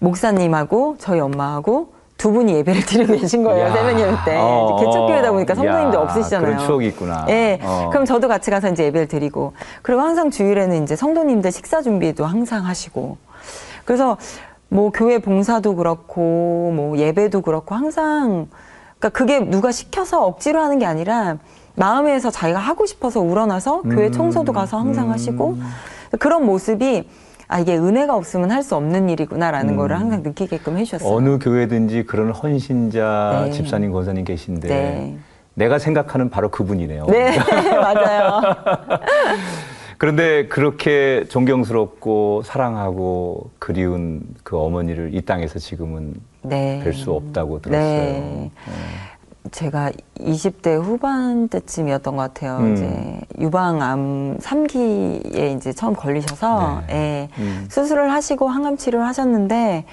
목사님하고 0.00 0.96
저희 0.98 1.20
엄마하고 1.20 1.92
두 2.22 2.30
분이 2.30 2.54
예배를 2.54 2.86
드리고 2.86 3.16
계신 3.16 3.42
거예요. 3.42 3.66
예배 3.66 3.96
때. 4.24 4.36
어, 4.38 4.76
개척교회다 4.78 5.32
보니까 5.32 5.56
성도님도 5.56 5.98
없으시잖아요. 5.98 6.52
그런 6.52 6.64
추억이 6.64 6.86
있구나. 6.86 7.26
예. 7.28 7.58
어. 7.60 7.88
그럼 7.90 8.04
저도 8.04 8.28
같이 8.28 8.48
가서 8.52 8.68
이제 8.68 8.84
예배를 8.84 9.08
드리고. 9.08 9.54
그리고 9.82 10.02
항상 10.02 10.30
주일에는 10.30 10.84
이제 10.84 10.94
성도님들 10.94 11.50
식사 11.50 11.82
준비도 11.82 12.24
항상 12.24 12.64
하시고. 12.64 13.16
그래서 13.84 14.18
뭐 14.68 14.92
교회 14.92 15.18
봉사도 15.18 15.74
그렇고 15.74 16.72
뭐 16.76 16.96
예배도 16.96 17.40
그렇고 17.40 17.74
항상 17.74 18.46
그러니까 19.00 19.08
그게 19.08 19.40
누가 19.40 19.72
시켜서 19.72 20.24
억지로 20.24 20.60
하는 20.60 20.78
게 20.78 20.86
아니라 20.86 21.38
마음에서 21.74 22.30
자기가 22.30 22.60
하고 22.60 22.86
싶어서 22.86 23.18
우러나서 23.18 23.82
음. 23.84 23.96
교회 23.96 24.12
청소도 24.12 24.52
가서 24.52 24.78
항상 24.78 25.06
음. 25.06 25.10
하시고 25.10 25.56
그런 26.20 26.46
모습이 26.46 27.08
아 27.52 27.58
이게 27.60 27.76
은혜가 27.76 28.16
없으면 28.16 28.50
할 28.50 28.62
수 28.62 28.76
없는 28.76 29.08
일이구나라는 29.08 29.74
음. 29.74 29.76
거를 29.76 29.98
항상 29.98 30.22
느끼게끔 30.22 30.78
해주셨어요. 30.78 31.12
어느 31.12 31.38
교회든지 31.40 32.04
그런 32.04 32.30
헌신자 32.30 33.42
네. 33.46 33.50
집사님 33.50 33.90
권사님 33.92 34.24
계신데 34.24 34.68
네. 34.68 35.16
내가 35.54 35.78
생각하는 35.80 36.30
바로 36.30 36.48
그분이네요. 36.48 37.06
네 37.06 37.36
맞아요. 37.76 38.40
그런데 39.98 40.46
그렇게 40.46 41.24
존경스럽고 41.28 42.42
사랑하고 42.44 43.50
그리운 43.58 44.22
그 44.44 44.56
어머니를 44.58 45.10
이 45.14 45.20
땅에서 45.22 45.58
지금은 45.58 46.14
네. 46.42 46.82
뵐수 46.84 47.08
없다고 47.08 47.60
들었어요. 47.60 47.82
네. 47.82 48.50
네. 49.42 49.50
제가 49.50 49.90
20대 50.18 50.80
후반 50.80 51.48
때쯤이었던 51.48 52.16
것 52.16 52.22
같아요. 52.22 52.58
음. 52.58 52.72
이제 52.74 53.20
유방암 53.40 54.38
3기에 54.38 55.56
이제 55.56 55.72
처음 55.72 55.94
걸리셔서 55.94 56.82
네. 56.88 57.28
예, 57.38 57.42
음. 57.42 57.66
수술을 57.70 58.12
하시고 58.12 58.48
항암 58.48 58.76
치료를 58.76 59.06
하셨는데 59.06 59.84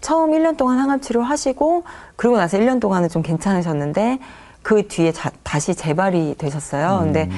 처음 0.00 0.30
1년 0.32 0.56
동안 0.56 0.78
항암 0.78 1.00
치료를 1.00 1.28
하시고 1.28 1.84
그리고 2.16 2.36
나서 2.36 2.58
1년 2.58 2.80
동안은 2.80 3.08
좀 3.08 3.22
괜찮으셨는데 3.22 4.18
그 4.62 4.86
뒤에 4.88 5.12
자, 5.12 5.30
다시 5.42 5.74
재발이 5.74 6.36
되셨어요. 6.38 6.98
음. 6.98 7.04
근데 7.04 7.30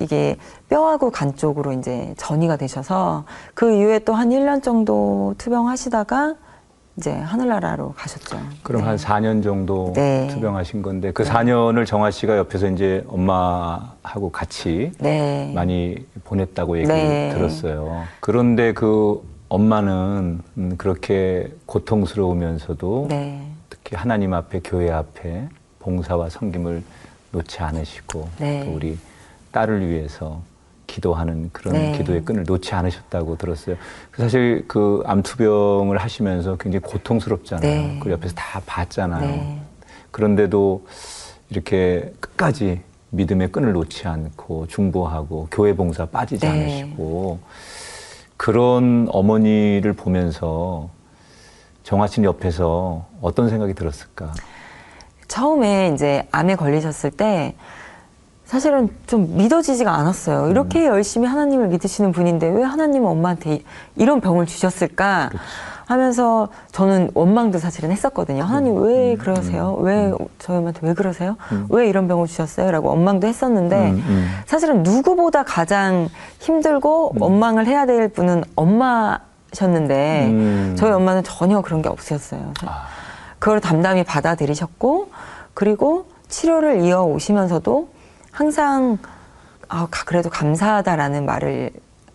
이게 0.00 0.36
뼈하고 0.68 1.10
간 1.10 1.34
쪽으로 1.34 1.72
이제 1.72 2.14
전이가 2.18 2.56
되셔서 2.56 3.24
그 3.54 3.72
이후에 3.72 4.00
또 4.00 4.14
한 4.14 4.30
1년 4.30 4.62
정도 4.62 5.34
투병하시다가 5.38 6.34
이제 6.98 7.12
하늘나라로 7.12 7.92
가셨죠. 7.96 8.40
그럼 8.64 8.82
네. 8.82 8.88
한 8.88 8.96
4년 8.96 9.42
정도 9.42 9.92
네. 9.94 10.26
투병하신 10.32 10.82
건데 10.82 11.12
그 11.12 11.22
네. 11.22 11.30
4년을 11.30 11.86
정아 11.86 12.10
씨가 12.10 12.36
옆에서 12.36 12.68
이제 12.68 13.04
엄마하고 13.06 14.32
같이 14.32 14.90
네. 14.98 15.52
많이 15.54 16.04
보냈다고 16.24 16.78
얘기 16.78 16.88
네. 16.88 17.30
들었어요. 17.32 18.02
그런데 18.18 18.72
그 18.72 19.22
엄마는 19.48 20.40
음, 20.58 20.74
그렇게 20.76 21.52
고통스러우면서도 21.66 23.06
네. 23.08 23.46
특히 23.70 23.94
하나님 23.96 24.34
앞에 24.34 24.60
교회 24.64 24.90
앞에 24.90 25.48
봉사와 25.78 26.28
섬김을 26.30 26.82
놓지 27.30 27.60
않으시고 27.60 28.28
또 28.38 28.72
우리 28.74 28.98
딸을 29.52 29.88
위해서 29.88 30.42
기도하는 30.88 31.50
그런 31.52 31.74
네. 31.74 31.92
기도의 31.92 32.24
끈을 32.24 32.42
놓지 32.44 32.74
않으셨다고 32.74 33.36
들었어요. 33.36 33.76
사실 34.16 34.64
그 34.66 35.02
암투병을 35.06 35.98
하시면서 35.98 36.56
굉장히 36.56 36.82
고통스럽잖아요. 36.82 37.70
네. 37.70 38.00
그 38.02 38.10
옆에서 38.10 38.34
다 38.34 38.60
봤잖아요. 38.66 39.20
네. 39.20 39.60
그런데도 40.10 40.84
이렇게 41.50 42.12
끝까지 42.18 42.80
믿음의 43.10 43.52
끈을 43.52 43.72
놓지 43.72 44.08
않고 44.08 44.66
중보하고 44.66 45.46
교회 45.52 45.76
봉사 45.76 46.06
빠지지 46.06 46.46
네. 46.46 46.52
않으시고 46.52 47.38
그런 48.36 49.08
어머니를 49.10 49.92
보면서 49.92 50.90
정화 51.84 52.06
씨 52.06 52.22
옆에서 52.22 53.06
어떤 53.20 53.48
생각이 53.48 53.74
들었을까? 53.74 54.32
처음에 55.26 55.92
이제 55.94 56.26
암에 56.32 56.56
걸리셨을 56.56 57.10
때 57.10 57.54
사실은 58.48 58.88
좀 59.06 59.36
믿어지지가 59.36 59.94
않았어요. 59.94 60.48
이렇게 60.48 60.80
음. 60.80 60.86
열심히 60.86 61.28
하나님을 61.28 61.68
믿으시는 61.68 62.12
분인데 62.12 62.48
왜 62.48 62.62
하나님은 62.62 63.06
엄마한테 63.06 63.60
이런 63.94 64.22
병을 64.22 64.46
주셨을까 64.46 65.28
그치. 65.30 65.42
하면서 65.84 66.48
저는 66.72 67.10
원망도 67.12 67.58
사실은 67.58 67.90
했었거든요. 67.90 68.44
하나님 68.44 68.78
음. 68.78 68.84
왜 68.84 69.12
음. 69.12 69.18
그러세요? 69.18 69.76
음. 69.78 69.84
왜 69.84 70.14
저희 70.38 70.56
엄마한테 70.56 70.80
왜 70.82 70.94
그러세요? 70.94 71.36
음. 71.52 71.66
왜 71.68 71.90
이런 71.90 72.08
병을 72.08 72.26
주셨어요? 72.26 72.70
라고 72.70 72.88
원망도 72.88 73.26
했었는데 73.26 73.90
음, 73.90 74.28
사실은 74.46 74.82
누구보다 74.82 75.42
가장 75.42 76.08
힘들고 76.40 77.16
원망을 77.18 77.66
해야 77.66 77.84
될 77.84 78.08
분은 78.08 78.44
엄마셨는데 78.56 80.74
저희 80.78 80.90
엄마는 80.90 81.22
전혀 81.22 81.60
그런 81.60 81.82
게 81.82 81.90
없으셨어요. 81.90 82.54
아. 82.64 82.86
그걸 83.38 83.60
담담히 83.60 84.04
받아들이셨고 84.04 85.10
그리고 85.52 86.06
치료를 86.28 86.80
이어 86.80 87.04
오시면서도 87.04 87.97
항상 88.30 88.98
아, 89.68 89.86
그래도 90.06 90.30
감사하다라는 90.30 91.26
말을 91.26 91.70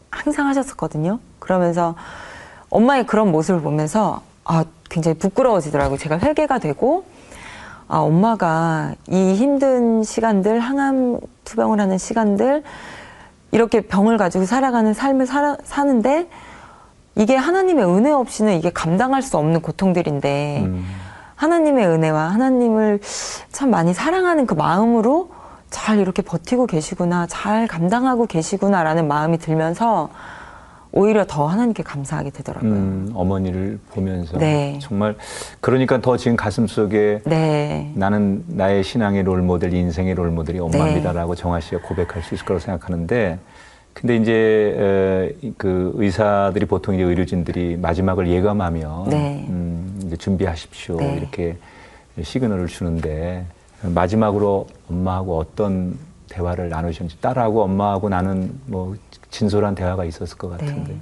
항상 0.09 0.47
하셨었거든요. 0.47 1.19
그러면서 1.39 1.95
엄마의 2.69 3.05
그런 3.05 3.31
모습을 3.31 3.61
보면서 3.61 4.21
아, 4.45 4.65
굉장히 4.89 5.17
부끄러워지더라고요. 5.17 5.97
제가 5.97 6.19
회개가 6.19 6.59
되고 6.59 7.05
아, 7.87 7.97
엄마가 7.97 8.95
이 9.07 9.33
힘든 9.35 10.03
시간들, 10.03 10.59
항암 10.59 11.19
투병을 11.43 11.79
하는 11.79 11.97
시간들, 11.97 12.63
이렇게 13.51 13.81
병을 13.81 14.17
가지고 14.17 14.45
살아가는 14.45 14.93
삶을 14.93 15.27
살아, 15.27 15.57
사는데 15.63 16.27
이게 17.15 17.35
하나님의 17.35 17.85
은혜 17.85 18.11
없이는 18.11 18.57
이게 18.57 18.71
감당할 18.71 19.21
수 19.21 19.37
없는 19.37 19.61
고통들인데 19.61 20.63
음. 20.65 20.85
하나님의 21.35 21.85
은혜와 21.85 22.29
하나님을 22.29 22.99
참 23.51 23.69
많이 23.69 23.93
사랑하는 23.93 24.47
그 24.47 24.55
마음으로 24.55 25.29
잘 25.73 25.97
이렇게 25.97 26.21
버티고 26.21 26.67
계시구나, 26.67 27.25
잘 27.25 27.67
감당하고 27.67 28.27
계시구나라는 28.27 29.07
마음이 29.07 29.39
들면서 29.39 30.09
오히려 30.91 31.25
더 31.27 31.47
하나님께 31.47 31.81
감사하게 31.81 32.29
되더라고요. 32.29 32.71
음, 32.71 33.11
어머니를 33.15 33.79
보면서 33.89 34.37
네. 34.37 34.77
정말 34.79 35.15
그러니까 35.59 35.99
더 35.99 36.15
지금 36.15 36.37
가슴 36.37 36.67
속에 36.67 37.21
네. 37.25 37.91
나는 37.95 38.43
나의 38.47 38.83
신앙의 38.83 39.23
롤 39.23 39.41
모델, 39.41 39.73
인생의 39.73 40.13
롤 40.13 40.29
모델이 40.29 40.59
엄마입니다라고 40.59 41.33
네. 41.33 41.41
정아 41.41 41.59
씨가 41.59 41.81
고백할 41.81 42.21
수 42.21 42.35
있을 42.35 42.45
거라고 42.45 42.63
생각하는데 42.63 43.39
근데 43.93 44.15
이제 44.17 45.35
에, 45.41 45.51
그 45.57 45.91
의사들이 45.95 46.67
보통 46.67 46.93
이제 46.93 47.03
의료진들이 47.03 47.77
마지막을 47.77 48.27
예감하며 48.27 49.05
네. 49.09 49.47
음, 49.49 49.99
이제 50.05 50.15
준비하십시오 50.17 50.97
네. 50.97 51.15
이렇게 51.17 51.57
시그널을 52.21 52.67
주는데 52.67 53.45
마지막으로 53.83 54.67
엄마하고 54.89 55.37
어떤 55.37 55.97
대화를 56.29 56.69
나누셨는지 56.69 57.19
딸하고 57.21 57.63
엄마하고 57.63 58.09
나는 58.09 58.59
뭐 58.65 58.95
진솔한 59.29 59.75
대화가 59.75 60.05
있었을 60.05 60.37
것 60.37 60.49
같은데. 60.49 60.93
네. 60.93 61.01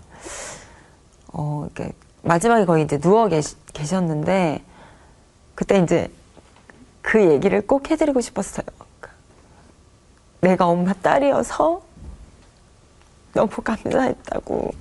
어, 1.34 1.66
이렇게 1.66 1.94
마지막에 2.24 2.66
거의 2.66 2.84
이제 2.84 2.98
누워 2.98 3.28
계시, 3.28 3.56
계셨는데 3.74 4.64
그때 5.56 5.80
이제 5.80 6.12
그 7.02 7.24
얘기를 7.24 7.66
꼭 7.66 7.90
해드리고 7.90 8.20
싶었어요. 8.22 8.66
내가 10.42 10.68
엄마 10.68 10.94
딸이어서 10.94 11.82
너무 13.34 13.50
감사했다고. 13.50 14.72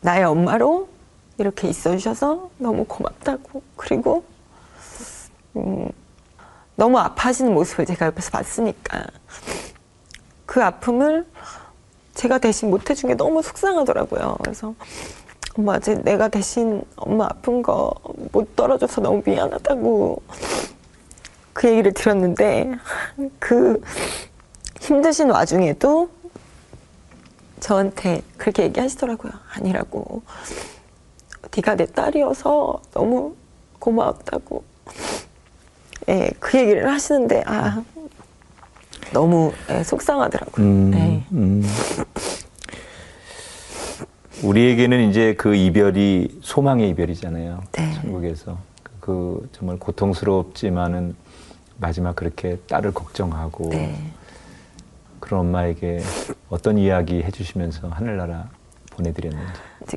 나의 0.00 0.24
엄마로 0.24 0.88
이렇게 1.38 1.68
있어주셔서 1.68 2.50
너무 2.58 2.84
고맙다고 2.84 3.62
그리고 3.76 4.24
음, 5.56 5.88
너무 6.76 6.98
아파하시는 6.98 7.52
모습을 7.52 7.86
제가 7.86 8.06
옆에서 8.06 8.30
봤으니까 8.30 9.04
그 10.46 10.62
아픔을 10.62 11.26
제가 12.14 12.38
대신 12.38 12.70
못 12.70 12.90
해준 12.90 13.08
게 13.08 13.14
너무 13.16 13.42
속상하더라고요. 13.42 14.36
그래서 14.42 14.74
엄마 15.56 15.78
제 15.78 15.94
내가 15.94 16.28
대신 16.28 16.82
엄마 16.96 17.26
아픈 17.26 17.62
거 17.62 17.92
못 18.32 18.56
떨어져서 18.56 19.00
너무 19.00 19.22
미안하다고 19.24 20.22
그 21.52 21.68
얘기를 21.70 21.92
들었는데 21.94 22.72
그 23.38 23.80
힘드신 24.80 25.30
와중에도 25.30 26.10
저한테 27.60 28.22
그렇게 28.36 28.64
얘기하시더라고요. 28.64 29.32
아니라고. 29.54 30.22
네가 31.56 31.76
내 31.76 31.86
딸이어서 31.86 32.82
너무 32.92 33.36
고마웠다고. 33.78 34.64
예, 36.08 36.30
그 36.38 36.58
얘기를 36.58 36.90
하시는데 36.90 37.42
아 37.46 37.82
너무 39.12 39.52
예, 39.70 39.82
속상하더라고요. 39.82 40.66
음, 40.66 40.90
네. 40.90 41.24
음. 41.32 41.62
우리에게는 44.42 45.08
이제 45.08 45.34
그 45.34 45.54
이별이 45.54 46.40
소망의 46.42 46.90
이별이잖아요. 46.90 47.62
네. 47.72 47.94
천국에서 47.94 48.58
그 49.00 49.48
정말 49.52 49.78
고통스럽지만은 49.78 51.14
마지막 51.78 52.14
그렇게 52.16 52.58
딸을 52.68 52.92
걱정하고 52.92 53.70
네. 53.70 53.96
그런 55.20 55.40
엄마에게 55.40 56.00
어떤 56.50 56.76
이야기 56.76 57.22
해주시면서 57.22 57.88
하늘나라 57.88 58.48
보내드렸는지. 58.90 59.52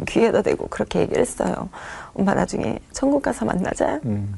귀에다 0.07 0.41
대고 0.41 0.67
그렇게 0.67 1.01
얘기를 1.01 1.21
했어요. 1.21 1.69
엄마 2.13 2.33
나중에 2.33 2.79
천국 2.91 3.21
가서 3.21 3.45
만나자. 3.45 3.99
음. 4.05 4.37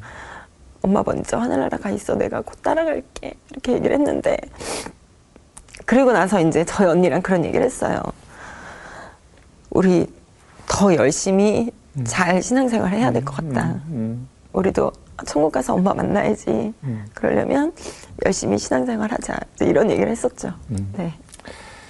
엄마 0.81 1.03
먼저 1.05 1.38
하늘나라 1.38 1.77
가 1.77 1.89
있어. 1.91 2.15
내가 2.15 2.41
곧 2.41 2.62
따라갈게. 2.62 3.33
이렇게 3.51 3.74
얘기를 3.74 3.95
했는데 3.98 4.38
그리고 5.86 6.12
나서 6.12 6.39
이제 6.39 6.63
저희 6.65 6.88
언니랑 6.88 7.21
그런 7.21 7.43
얘기를 7.45 7.65
했어요. 7.65 8.01
우리 9.69 10.07
더 10.67 10.93
열심히 10.95 11.71
음. 11.98 12.03
잘 12.05 12.41
신앙생활 12.41 12.93
해야 12.93 13.12
될 13.12 13.24
것 13.25 13.36
같다. 13.36 13.65
음, 13.67 13.83
음, 13.89 14.27
우리도 14.53 14.91
천국 15.25 15.51
가서 15.51 15.74
엄마 15.74 15.93
만나야지. 15.93 16.74
그러려면 17.13 17.74
열심히 18.25 18.57
신앙생활 18.57 19.12
하자. 19.12 19.38
이런 19.62 19.89
얘기를 19.91 20.09
했었죠. 20.09 20.53
네. 20.98 21.13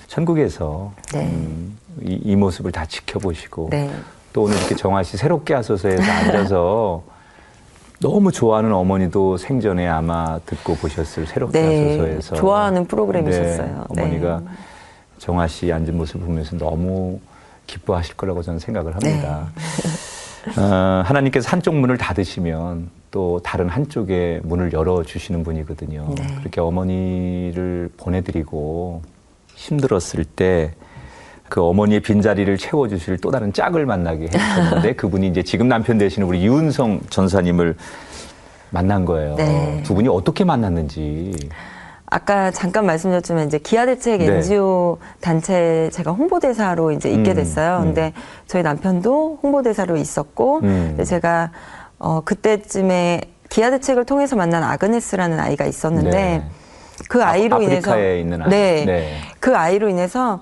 천국에서 0.07 0.91
네. 1.13 1.25
음, 1.27 1.77
이, 2.01 2.19
이, 2.23 2.35
모습을 2.35 2.71
다 2.71 2.85
지켜보시고 2.85 3.67
네. 3.69 3.91
또 4.33 4.43
오늘 4.43 4.57
이렇게 4.57 4.75
정아 4.75 5.03
씨 5.03 5.17
새롭게 5.17 5.53
하소서에서 5.53 6.01
앉아서 6.11 7.03
너무 7.99 8.31
좋아하는 8.31 8.73
어머니도 8.73 9.37
생전에 9.37 9.87
아마 9.87 10.39
듣고 10.45 10.75
보셨을 10.75 11.27
새롭게 11.27 11.61
네. 11.61 11.89
하소서에서 11.89 12.35
좋아하는 12.35 12.85
프로그램이셨어요. 12.85 13.67
네, 13.67 14.01
어머니가 14.01 14.41
정아 15.17 15.47
씨 15.47 15.71
앉은 15.71 15.97
모습을 15.97 16.25
보면서 16.25 16.57
너무 16.57 17.19
기뻐하실 17.67 18.15
거라고 18.15 18.41
저는 18.41 18.59
생각을 18.59 18.95
합니다. 18.95 19.47
네. 19.55 20.61
어, 20.61 21.03
하나님께서 21.05 21.49
한쪽 21.49 21.75
문을 21.75 21.97
닫으시면 21.97 22.89
또 23.11 23.41
다른 23.43 23.67
한쪽에 23.67 24.39
문을 24.43 24.71
열어 24.71 25.03
주시는 25.03 25.43
분이거든요. 25.43 26.13
네. 26.17 26.35
그렇게 26.39 26.61
어머니를 26.61 27.91
보내드리고 27.97 29.01
힘들었을 29.55 30.23
때 30.23 30.73
그 31.49 31.61
어머니의 31.61 31.99
빈자리를 32.01 32.57
채워주실 32.57 33.17
또 33.17 33.31
다른 33.31 33.51
짝을 33.51 33.85
만나게 33.85 34.25
해주셨는데 34.25 34.93
그분이 34.97 35.27
이제 35.27 35.43
지금 35.43 35.67
남편 35.67 35.97
되시는 35.97 36.27
우리 36.27 36.41
이은성 36.41 37.01
전사님을 37.09 37.75
만난 38.69 39.03
거예요. 39.03 39.35
네. 39.35 39.81
두 39.83 39.95
분이 39.95 40.07
어떻게 40.07 40.43
만났는지. 40.43 41.33
아까 42.11 42.49
잠깐 42.51 42.85
말씀드렸지만 42.85 43.47
이제 43.47 43.59
기아 43.59 43.85
대책 43.85 44.19
네. 44.19 44.25
NGO 44.25 44.97
단체 45.21 45.89
제가 45.91 46.11
홍보대사로 46.11 46.91
이제 46.91 47.09
있게 47.11 47.31
음, 47.31 47.35
됐어요. 47.35 47.79
음, 47.79 47.83
근데 47.85 48.13
저희 48.47 48.63
남편도 48.63 49.39
홍보대사로 49.43 49.95
있었고 49.95 50.59
음. 50.63 51.03
제가 51.03 51.51
어 51.99 52.21
그때쯤에 52.21 53.21
기아 53.49 53.69
대책을 53.71 54.05
통해서 54.05 54.35
만난 54.35 54.63
아그네스라는 54.63 55.39
아이가 55.39 55.65
있었는데 55.65 56.11
네. 56.11 56.43
그 57.09 57.23
아이로 57.23 57.57
아, 57.57 57.61
인해서 57.61 57.99
있는 57.99 58.41
아이. 58.41 58.49
네, 58.49 58.85
네. 58.85 59.13
그 59.39 59.55
아이로 59.55 59.89
인해서 59.89 60.41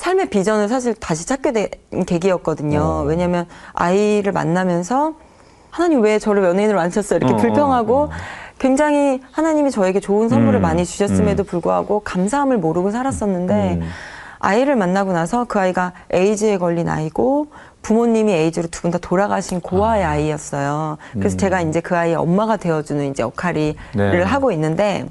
삶의 0.00 0.30
비전을 0.30 0.68
사실 0.68 0.94
다시 0.94 1.26
찾게 1.26 1.52
된 1.52 1.68
계기였거든요. 2.06 2.80
어. 2.80 3.02
왜냐하면 3.02 3.46
아이를 3.74 4.32
만나면서 4.32 5.12
하나님 5.70 6.00
왜 6.00 6.18
저를 6.18 6.42
연예인으로 6.44 6.80
앉혔어요? 6.80 7.18
이렇게 7.18 7.34
어, 7.34 7.36
불평하고 7.36 7.96
어, 7.96 8.04
어. 8.04 8.10
굉장히 8.58 9.20
하나님이 9.30 9.70
저에게 9.70 10.00
좋은 10.00 10.30
선물을 10.30 10.58
음, 10.58 10.62
많이 10.62 10.86
주셨음에도 10.86 11.42
음. 11.42 11.44
불구하고 11.44 12.00
감사함을 12.00 12.56
모르고 12.56 12.90
살았었는데 12.90 13.78
음. 13.82 13.88
아이를 14.38 14.74
만나고 14.74 15.12
나서 15.12 15.44
그 15.44 15.58
아이가 15.58 15.92
에이즈에 16.12 16.56
걸린 16.56 16.88
아이고 16.88 17.48
부모님이 17.82 18.32
에이즈로 18.32 18.68
두 18.68 18.80
분 18.80 18.90
다 18.92 18.98
돌아가신 18.98 19.60
고아의 19.60 20.04
아. 20.04 20.16
이였어요 20.16 20.96
그래서 21.12 21.36
음. 21.36 21.38
제가 21.38 21.60
이제 21.60 21.80
그 21.80 21.94
아이의 21.94 22.16
엄마가 22.16 22.56
되어주는 22.56 23.10
이제 23.10 23.22
역할을 23.22 23.74
네. 23.94 24.22
하고 24.22 24.50
있는데 24.52 25.06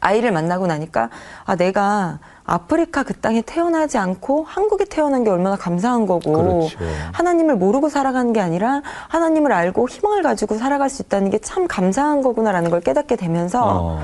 아이를 0.00 0.32
만나고 0.32 0.66
나니까 0.66 1.08
아 1.46 1.56
내가 1.56 2.18
아프리카 2.48 3.02
그 3.02 3.12
땅에 3.14 3.42
태어나지 3.42 3.98
않고 3.98 4.44
한국에 4.48 4.86
태어난 4.86 5.22
게 5.22 5.30
얼마나 5.30 5.56
감사한 5.56 6.06
거고 6.06 6.32
그렇죠. 6.32 6.78
하나님을 7.12 7.56
모르고 7.56 7.88
살아가는 7.90 8.32
게 8.32 8.40
아니라 8.40 8.82
하나님을 9.08 9.52
알고 9.52 9.88
희망을 9.88 10.22
가지고 10.22 10.56
살아갈 10.56 10.88
수 10.90 11.02
있다는 11.02 11.30
게 11.30 11.38
참 11.40 11.66
감사한 11.68 12.22
거구나라는 12.22 12.70
걸 12.70 12.80
깨닫게 12.80 13.16
되면서 13.16 13.62
어. 13.64 14.00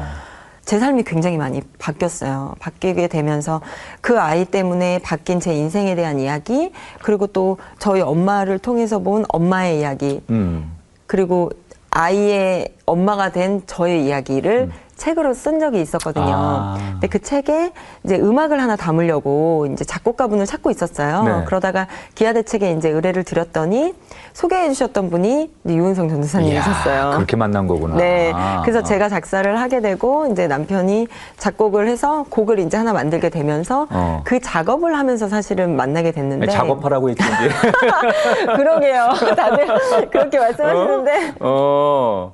제 0.64 0.78
삶이 0.78 1.02
굉장히 1.02 1.36
많이 1.36 1.60
바뀌었어요. 1.78 2.54
바뀌게 2.58 3.08
되면서 3.08 3.60
그 4.00 4.18
아이 4.20 4.44
때문에 4.46 5.00
바뀐 5.00 5.40
제 5.40 5.52
인생에 5.54 5.94
대한 5.94 6.18
이야기 6.18 6.72
그리고 7.02 7.26
또 7.26 7.58
저희 7.78 8.00
엄마를 8.00 8.58
통해서 8.58 8.98
본 9.00 9.24
엄마의 9.28 9.80
이야기 9.80 10.22
음. 10.30 10.72
그리고 11.06 11.50
아이의 11.90 12.74
엄마가 12.86 13.30
된 13.32 13.62
저의 13.66 14.06
이야기를 14.06 14.70
음. 14.70 14.83
책으로 14.96 15.34
쓴 15.34 15.60
적이 15.60 15.80
있었거든요. 15.80 16.26
아. 16.26 16.76
근데 16.92 17.06
그 17.08 17.20
책에 17.20 17.72
이제 18.04 18.16
음악을 18.16 18.60
하나 18.60 18.76
담으려고 18.76 19.66
이제 19.72 19.84
작곡가분을 19.84 20.46
찾고 20.46 20.70
있었어요. 20.70 21.22
네. 21.24 21.44
그러다가 21.46 21.86
기아대 22.14 22.42
책에 22.42 22.72
이제 22.72 22.88
의뢰를 22.88 23.24
드렸더니 23.24 23.94
소개해 24.32 24.68
주셨던 24.70 25.10
분이 25.10 25.50
유은성 25.66 26.08
전도사님이셨어요. 26.08 27.12
그렇게 27.14 27.36
만난 27.36 27.66
거구나. 27.66 27.96
네. 27.96 28.32
그래서 28.62 28.80
아. 28.80 28.82
제가 28.82 29.08
작사를 29.08 29.60
하게 29.60 29.80
되고 29.80 30.26
이제 30.26 30.46
남편이 30.46 31.08
작곡을 31.38 31.88
해서 31.88 32.24
곡을 32.30 32.58
이제 32.58 32.76
하나 32.76 32.92
만들게 32.92 33.28
되면서 33.28 33.86
어. 33.90 34.22
그 34.24 34.40
작업을 34.40 34.96
하면서 34.96 35.28
사실은 35.28 35.76
만나게 35.76 36.12
됐는데 36.12 36.46
작업하라고 36.48 37.10
했지. 37.10 37.22
그러게요. 38.56 39.08
다들 39.36 39.66
그렇게 40.10 40.38
말씀하시는데 40.38 41.34
어? 41.40 41.64
어. 41.64 42.32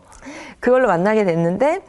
그걸로 0.60 0.86
만나게 0.86 1.24
됐는데 1.24 1.80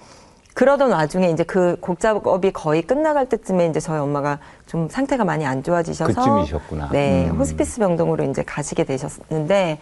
그러던 0.53 0.91
와중에 0.91 1.29
이제 1.29 1.43
그 1.43 1.77
곡 1.81 1.99
작업이 1.99 2.51
거의 2.51 2.81
끝나갈 2.81 3.27
때쯤에 3.29 3.67
이제 3.67 3.79
저희 3.79 3.99
엄마가 3.99 4.39
좀 4.67 4.89
상태가 4.89 5.23
많이 5.23 5.45
안 5.45 5.63
좋아지셔서 5.63 6.13
그쯤이셨구나. 6.13 6.89
네, 6.91 7.29
음. 7.29 7.37
호스피스 7.37 7.79
병동으로 7.79 8.23
이제 8.25 8.43
가시게 8.43 8.83
되셨는데 8.83 9.79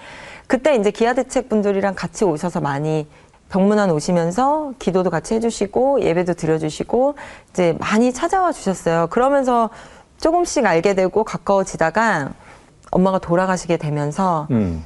그때 0.48 0.76
이제 0.76 0.92
기아 0.92 1.14
대책 1.14 1.50
분들이랑 1.50 1.96
같이 1.96 2.24
오셔서 2.26 2.62
많이 2.62 3.08
병문안 3.50 3.90
오시면서 3.90 4.74
기도도 4.78 5.10
같이 5.10 5.34
해주시고 5.36 6.02
예배도 6.02 6.34
드려주시고 6.36 7.16
이제 7.50 7.76
많이 7.80 8.14
찾아와 8.14 8.52
주셨어요. 8.52 9.08
그러면서 9.10 9.70
조금씩 10.20 10.66
알게 10.66 10.94
되고 10.94 11.24
가까워지다가 11.24 12.30
엄마가 12.92 13.20
돌아가시게 13.20 13.78
되면서 13.78 14.48
음. 14.52 14.84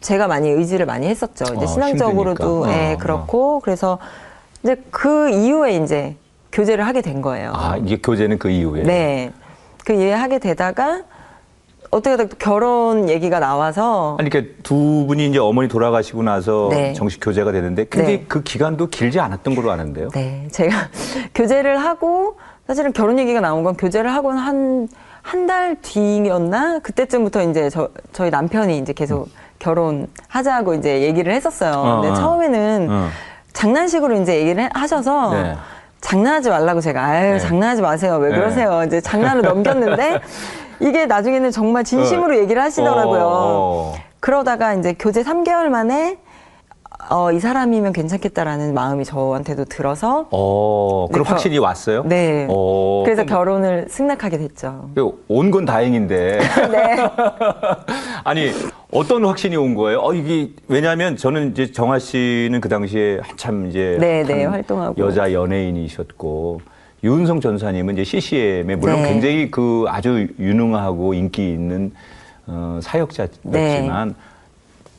제가 0.00 0.28
많이 0.28 0.48
의지를 0.48 0.86
많이 0.86 1.06
했었죠. 1.08 1.44
이제 1.54 1.64
어, 1.64 1.66
신앙적으로도 1.66 2.68
예, 2.68 2.70
네, 2.70 2.96
그렇고 2.98 3.60
그래서 3.60 3.98
이제 4.62 4.76
그 4.90 5.30
이후에 5.30 5.76
이제 5.76 6.16
교제를 6.52 6.86
하게 6.86 7.00
된 7.00 7.22
거예요. 7.22 7.52
아, 7.54 7.76
이게 7.76 7.98
교제는 7.98 8.38
그 8.38 8.50
이후에? 8.50 8.82
네. 8.82 9.32
그 9.84 9.92
이해하게 9.94 10.38
되다가 10.38 11.02
어떻게 11.90 12.24
결혼 12.38 13.08
얘기가 13.08 13.40
나와서 13.40 14.16
아니 14.20 14.30
그러니까 14.30 14.54
두 14.62 15.06
분이 15.08 15.26
이제 15.26 15.38
어머니 15.38 15.68
돌아가시고 15.68 16.22
나서 16.22 16.68
네. 16.70 16.92
정식 16.92 17.18
교제가 17.20 17.50
되는데 17.50 17.84
근데 17.84 18.06
네. 18.06 18.24
그 18.28 18.42
기간도 18.42 18.88
길지 18.88 19.18
않았던 19.18 19.56
걸로 19.56 19.70
아는데요. 19.72 20.08
네. 20.10 20.46
제가 20.52 20.76
교제를 21.34 21.78
하고 21.78 22.36
사실은 22.66 22.92
결혼 22.92 23.18
얘기가 23.18 23.40
나온 23.40 23.64
건 23.64 23.76
교제를 23.76 24.12
하고 24.12 24.30
한 24.30 24.88
한 25.22 25.46
달 25.46 25.76
뒤였나 25.82 26.78
그때쯤부터 26.78 27.42
이제 27.50 27.68
저 27.68 27.90
저희 28.12 28.30
남편이 28.30 28.78
이제 28.78 28.94
계속 28.94 29.26
음. 29.26 29.32
결혼하자고 29.58 30.74
이제 30.74 31.02
얘기를 31.02 31.32
했었어요. 31.34 31.72
어, 31.74 32.00
근데 32.00 32.08
어. 32.08 32.14
처음에는 32.14 32.88
어. 32.90 33.08
장난식으로 33.52 34.20
이제 34.20 34.36
얘기를 34.40 34.68
하셔서 34.72 35.32
네. 35.34 35.56
장난하지 36.00 36.48
말라고 36.50 36.80
제가 36.80 37.04
아유 37.04 37.32
네. 37.32 37.38
장난하지 37.38 37.82
마세요 37.82 38.16
왜 38.16 38.30
네. 38.30 38.36
그러세요 38.36 38.82
이제 38.86 39.00
장난을 39.00 39.42
넘겼는데 39.42 40.20
이게 40.80 41.06
나중에는 41.06 41.50
정말 41.50 41.84
진심으로 41.84 42.34
어. 42.34 42.38
얘기를 42.38 42.60
하시더라고요. 42.62 43.22
어. 43.22 43.94
그러다가 44.18 44.74
이제 44.74 44.94
교제 44.98 45.22
3개월 45.22 45.68
만에 45.68 46.18
어, 47.08 47.32
이 47.32 47.40
사람이면 47.40 47.92
괜찮겠다라는 47.92 48.74
마음이 48.74 49.04
저한테도 49.04 49.64
들어서. 49.64 50.28
어, 50.30 51.06
그럼 51.10 51.24
네, 51.24 51.30
확신이 51.30 51.58
왔어요? 51.58 52.02
네. 52.04 52.46
어, 52.48 53.02
그래서 53.04 53.24
결혼을 53.24 53.86
승낙하게 53.88 54.38
됐죠. 54.38 54.90
온 55.28 55.50
건 55.50 55.64
다행인데. 55.64 56.38
네. 56.70 56.96
아니, 58.24 58.50
어떤 58.92 59.24
확신이 59.24 59.56
온 59.56 59.74
거예요? 59.74 60.00
어, 60.00 60.14
이게, 60.14 60.50
왜냐면 60.68 61.16
저는 61.16 61.50
이제 61.52 61.72
정아 61.72 61.98
씨는 61.98 62.60
그 62.60 62.68
당시에 62.68 63.18
한참 63.22 63.66
이제. 63.66 63.96
네, 64.00 64.22
네, 64.22 64.44
활동하고. 64.44 64.94
여자 65.02 65.32
연예인이셨고. 65.32 66.60
윤성 67.02 67.40
전사님은 67.40 67.94
이제 67.94 68.04
CCM에 68.04 68.76
물론 68.76 69.02
네. 69.02 69.08
굉장히 69.08 69.50
그 69.50 69.86
아주 69.88 70.28
유능하고 70.38 71.14
인기 71.14 71.50
있는 71.50 71.92
어, 72.46 72.78
사역자였지만 72.82 73.52
네. 74.08 74.14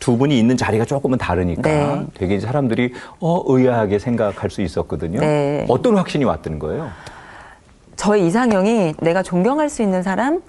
두 0.01 0.17
분이 0.17 0.37
있는 0.37 0.57
자리가 0.57 0.83
조금은 0.83 1.19
다르니까 1.19 1.61
네. 1.61 2.05
되게 2.15 2.39
사람들이 2.39 2.93
어 3.19 3.43
의아하게 3.45 3.99
생각할 3.99 4.49
수 4.49 4.61
있었거든요. 4.61 5.19
네. 5.19 5.65
어떤 5.69 5.95
확신이 5.95 6.25
왔던 6.25 6.59
거예요? 6.59 6.89
저의 7.95 8.25
이상형이 8.25 8.95
내가 8.99 9.21
존경할 9.21 9.69
수 9.69 9.83
있는 9.83 10.01
사람 10.01 10.41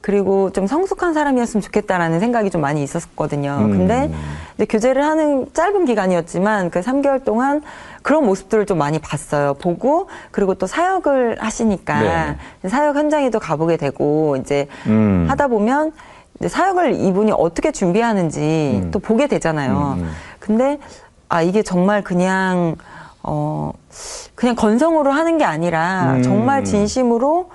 그리고 0.00 0.50
좀 0.50 0.66
성숙한 0.66 1.14
사람이었으면 1.14 1.62
좋겠다라는 1.62 2.18
생각이 2.18 2.50
좀 2.50 2.60
많이 2.60 2.82
있었거든요. 2.82 3.58
음. 3.60 3.70
근데 3.70 4.10
이제 4.56 4.64
교제를 4.64 5.04
하는 5.04 5.46
짧은 5.52 5.84
기간이었지만 5.84 6.70
그 6.70 6.80
3개월 6.80 7.24
동안 7.24 7.62
그런 8.02 8.26
모습들을 8.26 8.66
좀 8.66 8.78
많이 8.78 8.98
봤어요. 8.98 9.54
보고 9.54 10.08
그리고 10.32 10.54
또 10.54 10.66
사역을 10.66 11.36
하시니까 11.40 12.36
네. 12.62 12.68
사역 12.68 12.96
현장에도 12.96 13.38
가보게 13.38 13.76
되고 13.76 14.36
이제 14.40 14.66
음. 14.86 15.26
하다 15.28 15.46
보면 15.48 15.92
사역을 16.46 17.00
이분이 17.00 17.32
어떻게 17.32 17.72
준비하는지 17.72 18.80
음. 18.84 18.90
또 18.92 18.98
보게 18.98 19.26
되잖아요. 19.26 19.96
음, 19.98 20.02
음. 20.04 20.10
근데 20.38 20.78
아 21.28 21.42
이게 21.42 21.62
정말 21.62 22.02
그냥 22.02 22.76
어 23.22 23.72
그냥 24.34 24.54
건성으로 24.54 25.10
하는 25.10 25.38
게 25.38 25.44
아니라 25.44 26.14
음. 26.16 26.22
정말 26.22 26.64
진심으로 26.64 27.50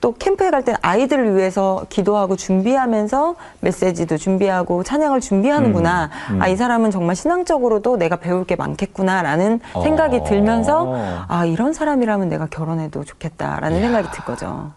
또 0.00 0.14
캠프에 0.14 0.50
갈 0.50 0.62
때는 0.62 0.78
아이들을 0.82 1.36
위해서 1.36 1.84
기도하고 1.88 2.36
준비하면서 2.36 3.34
메시지도 3.60 4.16
준비하고 4.18 4.82
찬양을 4.82 5.20
준비하는구나. 5.20 6.10
음, 6.30 6.34
음. 6.36 6.42
아, 6.42 6.48
이 6.48 6.56
사람은 6.56 6.90
정말 6.90 7.16
신앙적으로도 7.16 7.96
내가 7.96 8.16
배울 8.16 8.44
게 8.44 8.56
많겠구나라는 8.56 9.60
어. 9.74 9.82
생각이 9.82 10.22
들면서 10.24 10.94
아, 11.28 11.44
이런 11.46 11.72
사람이라면 11.72 12.28
내가 12.28 12.46
결혼해도 12.46 13.04
좋겠다라는 13.04 13.78
이야. 13.78 13.82
생각이 13.86 14.10
들 14.12 14.24
거죠. 14.24 14.70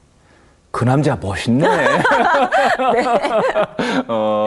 그 0.71 0.84
남자 0.86 1.17
멋있네. 1.19 1.67
네. 1.67 3.03
어. 4.08 4.45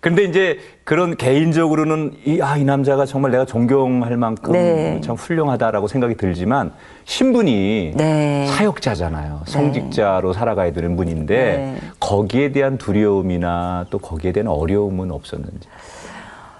근데 0.00 0.22
이제 0.24 0.58
그런 0.84 1.16
개인적으로는 1.16 2.12
이, 2.26 2.38
아, 2.42 2.58
이 2.58 2.64
남자가 2.64 3.06
정말 3.06 3.30
내가 3.30 3.46
존경할 3.46 4.18
만큼 4.18 4.52
네. 4.52 5.00
참 5.02 5.16
훌륭하다라고 5.16 5.88
생각이 5.88 6.16
들지만 6.18 6.72
신분이 7.06 7.94
네. 7.96 8.46
사역자잖아요. 8.48 9.40
네. 9.46 9.50
성직자로 9.50 10.32
네. 10.32 10.38
살아가야 10.38 10.72
되는 10.72 10.96
분인데 10.96 11.36
네. 11.36 11.76
거기에 12.00 12.52
대한 12.52 12.76
두려움이나 12.76 13.86
또 13.88 13.98
거기에 13.98 14.32
대한 14.32 14.48
어려움은 14.48 15.10
없었는지. 15.10 15.68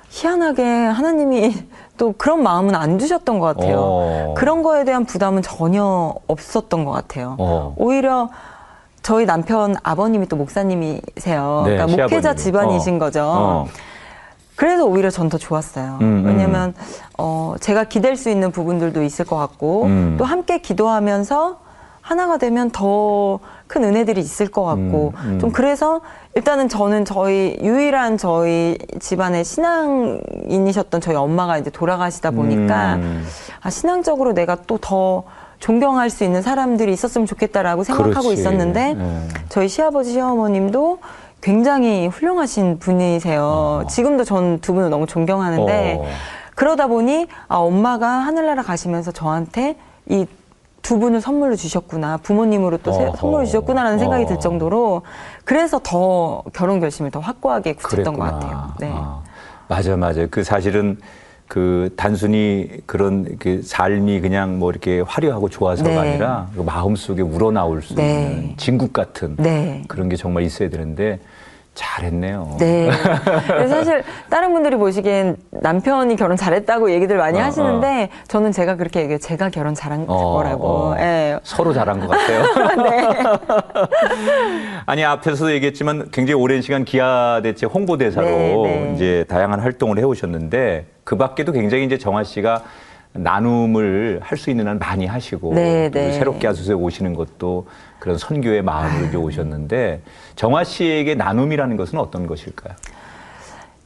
희한하게 0.08 0.62
하나님이 0.62 1.54
또 1.98 2.14
그런 2.16 2.42
마음은 2.42 2.74
안 2.74 2.98
주셨던 2.98 3.40
것 3.40 3.56
같아요. 3.56 3.76
어. 3.78 4.34
그런 4.38 4.62
거에 4.62 4.84
대한 4.84 5.04
부담은 5.04 5.42
전혀 5.42 6.14
없었던 6.28 6.84
것 6.87 6.92
같아요. 6.92 7.37
어. 7.38 7.74
오히려 7.76 8.30
저희 9.04 9.26
남편 9.26 9.76
아버님이 9.82 10.26
또 10.26 10.36
목사님이세요. 10.36 11.62
네, 11.66 11.76
그러니까 11.76 12.04
목회자 12.04 12.34
집안이신 12.34 12.96
어. 12.96 12.98
거죠. 12.98 13.22
어. 13.24 13.66
그래서 14.56 14.84
오히려 14.86 15.10
전 15.10 15.28
더 15.28 15.36
좋았어요. 15.38 15.98
음, 16.00 16.22
음, 16.22 16.26
왜냐면 16.26 16.74
어 17.18 17.54
제가 17.60 17.84
기댈 17.84 18.16
수 18.16 18.30
있는 18.30 18.50
부분들도 18.50 19.02
있을 19.02 19.24
것 19.24 19.36
같고 19.36 19.84
음. 19.84 20.16
또 20.18 20.24
함께 20.24 20.58
기도하면서 20.58 21.58
하나가 22.00 22.38
되면 22.38 22.70
더 22.70 23.40
큰 23.66 23.82
은혜들이 23.82 24.20
있을 24.20 24.48
것 24.48 24.62
같고 24.64 25.14
음, 25.24 25.30
음. 25.32 25.38
좀 25.40 25.50
그래서 25.50 26.00
일단은 26.34 26.68
저는 26.68 27.04
저희 27.04 27.56
유일한 27.62 28.18
저희 28.18 28.76
집안의 29.00 29.44
신앙인이셨던 29.44 31.00
저희 31.00 31.16
엄마가 31.16 31.58
이제 31.58 31.70
돌아가시다 31.70 32.30
보니까 32.30 32.96
음. 32.96 33.26
아 33.62 33.70
신앙적으로 33.70 34.32
내가 34.34 34.56
또더 34.56 35.24
존경할 35.68 36.11
수 36.11 36.24
있는 36.24 36.42
사람들이 36.42 36.92
있었으면 36.92 37.27
좋겠다라고 37.27 37.85
생각하고 37.85 38.20
그렇지. 38.24 38.35
있었는데 38.35 38.92
네. 38.94 39.29
저희 39.48 39.66
시아버지 39.66 40.12
시어머님도 40.12 40.98
굉장히 41.40 42.07
훌륭하신 42.07 42.79
분이세요. 42.81 43.42
어. 43.42 43.87
지금도 43.88 44.24
전 44.24 44.59
두 44.61 44.74
분을 44.74 44.90
너무 44.90 45.07
존경하는데 45.07 45.96
어. 46.00 46.05
그러다 46.55 46.87
보니 46.87 47.29
아 47.48 47.57
엄마가 47.57 48.07
하늘나라 48.07 48.62
가시면서 48.62 49.11
저한테 49.12 49.77
이 50.11 50.27
두 50.83 50.98
분을 50.98 51.22
선물로 51.22 51.57
주셨구나 51.57 52.18
부모님으로 52.18 52.77
또 52.83 52.90
어. 52.90 53.16
선물을 53.16 53.46
주셨구나라는 53.46 53.98
생각이 53.98 54.27
들 54.27 54.38
정도로 54.38 55.00
그래서 55.46 55.81
더 55.83 56.42
결혼 56.53 56.79
결심을 56.79 57.11
더 57.11 57.20
확고하게 57.20 57.72
굳혔던. 57.72 58.12
것 58.18 58.22
같아요. 58.22 58.66
네. 58.81 58.92
아. 58.94 59.22
맞아 59.66 59.96
맞아 59.96 60.27
그 60.31 60.44
사실은 60.44 60.98
그 61.48 61.92
단순히 61.96 62.68
그런 62.87 63.37
그 63.38 63.62
삶이 63.62 64.20
그냥 64.20 64.59
뭐 64.59 64.70
이렇게 64.70 65.00
화려하고 65.00 65.48
좋아서가 65.48 65.90
네. 65.90 65.98
아니라 65.98 66.48
그 66.54 66.62
마음 66.62 66.96
속에 66.96 67.22
우러나올 67.22 67.83
수 67.83 67.94
네. 67.94 68.02
있는 68.02 68.54
진국 68.57 68.92
같은 68.92 69.37
네. 69.37 69.83
그런 69.87 70.09
게 70.09 70.16
정말 70.16 70.42
있어야 70.44 70.70
되는데 70.70 71.18
잘했네요. 71.74 72.56
네. 72.58 72.90
사실 73.68 74.02
다른 74.30 74.52
분들이 74.52 74.76
보시기엔 74.76 75.37
남편이 75.50 76.16
결혼 76.16 76.37
잘했다고 76.37 76.92
얘기들 76.92 77.16
많이 77.16 77.38
어, 77.40 77.42
하시는데 77.42 78.10
어. 78.12 78.24
저는 78.28 78.52
제가 78.52 78.76
그렇게 78.76 79.00
얘기해요. 79.00 79.18
제가 79.18 79.50
결혼 79.50 79.74
잘한 79.74 80.04
어, 80.06 80.34
거라고. 80.34 80.66
어. 80.66 80.94
네. 80.94 81.38
서로 81.42 81.72
잘한 81.72 82.00
것 82.00 82.08
같아요. 82.08 82.42
네. 82.82 83.08
아니 84.87 85.04
앞에서도 85.04 85.52
얘기했지만 85.52 86.10
굉장히 86.12 86.40
오랜 86.40 86.62
시간 86.62 86.84
기아 86.84 87.40
대체 87.42 87.66
홍보대사로 87.66 88.26
네, 88.26 88.54
네. 88.62 88.92
이제 88.94 89.24
다양한 89.28 89.60
활동을 89.60 89.98
해오셨는데 89.98 90.87
그 91.04 91.16
밖에도 91.16 91.52
굉장히 91.52 91.84
이제 91.84 91.98
정아 91.98 92.22
씨가 92.24 92.62
나눔을 93.12 94.20
할 94.22 94.38
수 94.38 94.50
있는 94.50 94.66
한 94.66 94.78
많이 94.78 95.06
하시고 95.06 95.54
네, 95.54 95.88
네. 95.90 96.12
새롭게 96.12 96.46
하소서에 96.48 96.74
오시는 96.74 97.14
것도 97.14 97.66
그런 98.04 98.18
선교의 98.18 98.60
마음으로 98.60 99.06
이제 99.06 99.16
오셨는데 99.16 100.02
정화 100.36 100.62
씨에게 100.62 101.14
나눔이라는 101.14 101.78
것은 101.78 101.98
어떤 101.98 102.26
것일까요? 102.26 102.74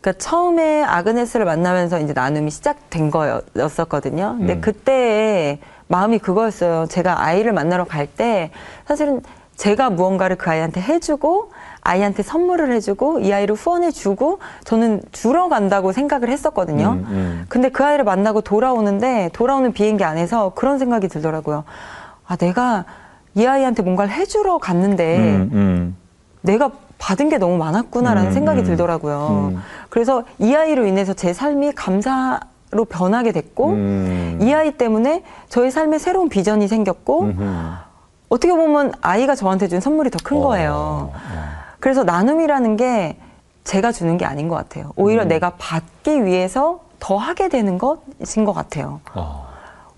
그러니까 0.01 0.19
처음에 0.19 0.83
아그네스를 0.83 1.47
만나면서 1.47 2.01
이제 2.01 2.15
나눔이 2.15 2.51
시작된 2.51 3.13
거였었거든요. 3.13 4.35
근데 4.37 4.55
음. 4.55 4.61
그때 4.61 5.61
마음이 5.87 6.19
그거였어요. 6.19 6.87
제가 6.87 7.23
아이를 7.23 7.53
만나러 7.53 7.85
갈 7.85 8.09
때 8.09 8.51
사실은 8.89 9.23
제가 9.55 9.89
무언가를 9.91 10.35
그 10.35 10.51
아이한테 10.51 10.81
해주고 10.81 11.53
아이한테 11.83 12.25
선물을 12.25 12.73
해주고 12.73 13.21
이 13.21 13.33
아이를 13.33 13.55
후원해주고 13.55 14.41
저는 14.65 15.01
주러 15.13 15.49
간다고 15.49 15.93
생각을 15.93 16.29
했었거든요. 16.29 16.89
음, 16.89 17.07
음. 17.09 17.47
근데 17.49 17.69
그 17.69 17.85
아이를 17.85 18.05
만나고 18.05 18.41
돌아오는데 18.41 19.31
돌아오는 19.33 19.73
비행기 19.73 20.03
안에서 20.03 20.55
그런 20.57 20.81
생각이 20.81 21.07
들더라고요. 21.07 21.63
아 22.27 22.35
내가 22.35 22.85
이 23.35 23.47
아이한테 23.47 23.83
뭔가를 23.83 24.13
해주러 24.13 24.59
갔는데 24.59 25.19
음, 25.19 25.51
음. 25.53 25.97
내가 26.43 26.71
받은 26.99 27.29
게 27.29 27.39
너무 27.39 27.57
많았구나라는 27.59 28.31
음, 28.31 28.33
생각이 28.35 28.61
음. 28.61 28.65
들더라고요. 28.65 29.55
그래서 29.89 30.25
이 30.39 30.55
아이로 30.55 30.87
인해서 30.87 31.13
제 31.13 31.33
삶이 31.33 31.73
감사로 31.73 32.85
변하게 32.89 33.33
됐고 33.33 33.75
이 34.41 34.53
아이 34.53 34.73
때문에 34.73 35.23
저의 35.49 35.71
삶에 35.71 35.99
새로운 35.99 36.29
비전이 36.29 36.67
생겼고 36.69 37.33
어떻게 38.29 38.53
보면 38.53 38.93
아이가 39.01 39.35
저한테 39.35 39.69
준 39.69 39.81
선물이 39.81 40.11
더 40.11 40.19
큰 40.23 40.41
거예요. 40.41 40.73
어, 40.73 41.13
어. 41.15 41.45
그래서 41.81 42.05
나눔이라는 42.05 42.77
게 42.77 43.17
제가 43.65 43.93
주는 43.93 44.19
게 44.19 44.25
아닌 44.25 44.49
것 44.49 44.57
같아요. 44.57 44.93
오히려 44.97 45.23
음. 45.23 45.29
내가 45.29 45.51
받기 45.59 46.25
위해서 46.25 46.81
더 46.99 47.17
하게 47.17 47.49
되는 47.49 47.79
것인 47.79 48.45
것 48.45 48.53
같아요. 48.53 49.01
어. 49.15 49.48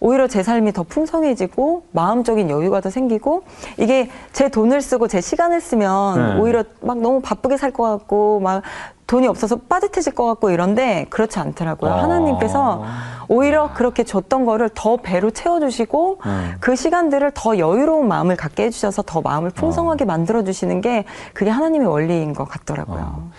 오히려 0.00 0.26
제 0.26 0.42
삶이 0.42 0.72
더 0.72 0.82
풍성해지고 0.82 1.84
마음적인 1.92 2.48
여유가 2.50 2.80
더 2.80 2.90
생기고 2.90 3.42
이게 3.78 4.10
제 4.32 4.48
돈을 4.48 4.80
쓰고 4.80 5.08
제 5.08 5.20
시간을 5.20 5.60
쓰면 5.60 6.34
네. 6.34 6.40
오히려 6.40 6.64
막 6.80 6.98
너무 6.98 7.20
바쁘게 7.20 7.56
살 7.56 7.70
것 7.70 7.84
같고 7.84 8.40
막 8.40 8.62
돈이 9.06 9.26
없어서 9.26 9.56
빠듯해질 9.56 10.14
것 10.14 10.24
같고 10.26 10.50
이런데 10.50 11.06
그렇지 11.10 11.38
않더라고요. 11.38 11.92
아. 11.92 12.02
하나님께서 12.02 12.84
오히려 13.28 13.72
그렇게 13.74 14.02
줬던 14.04 14.44
거를 14.44 14.70
더 14.74 14.96
배로 14.96 15.30
채워주시고 15.30 16.18
음. 16.24 16.54
그 16.60 16.74
시간들을 16.76 17.32
더 17.34 17.58
여유로운 17.58 18.08
마음을 18.08 18.36
갖게 18.36 18.64
해주셔서 18.64 19.02
더 19.02 19.20
마음을 19.20 19.50
풍성하게 19.50 20.04
어. 20.04 20.06
만들어주시는 20.06 20.80
게 20.80 21.04
그게 21.34 21.50
하나님의 21.50 21.88
원리인 21.88 22.34
것 22.34 22.44
같더라고요. 22.44 23.00
어. 23.00 23.30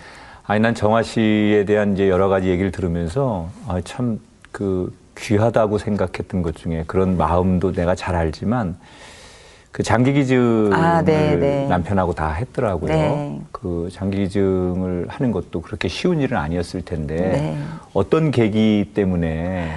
아니 0.46 0.60
난 0.60 0.74
정화 0.74 1.02
씨에 1.02 1.64
대한 1.66 1.94
이제 1.94 2.08
여러 2.08 2.28
가지 2.28 2.48
얘기를 2.48 2.70
들으면서 2.70 3.48
아, 3.66 3.80
참그 3.82 4.92
귀하다고 5.16 5.78
생각했던 5.78 6.42
것 6.42 6.56
중에 6.56 6.84
그런 6.86 7.16
마음도 7.16 7.72
내가 7.72 7.94
잘 7.94 8.14
알지만 8.14 8.76
그 9.72 9.82
장기 9.82 10.12
기증을 10.12 10.74
아, 10.74 11.02
네, 11.02 11.36
네. 11.36 11.66
남편하고 11.66 12.12
다 12.12 12.30
했더라고요. 12.32 12.92
네. 12.92 13.40
그 13.52 13.88
장기 13.90 14.18
기증을 14.18 15.06
하는 15.08 15.32
것도 15.32 15.62
그렇게 15.62 15.88
쉬운 15.88 16.20
일은 16.20 16.36
아니었을 16.36 16.84
텐데 16.84 17.16
네. 17.16 17.58
어떤 17.94 18.30
계기 18.30 18.90
때문에 18.94 19.70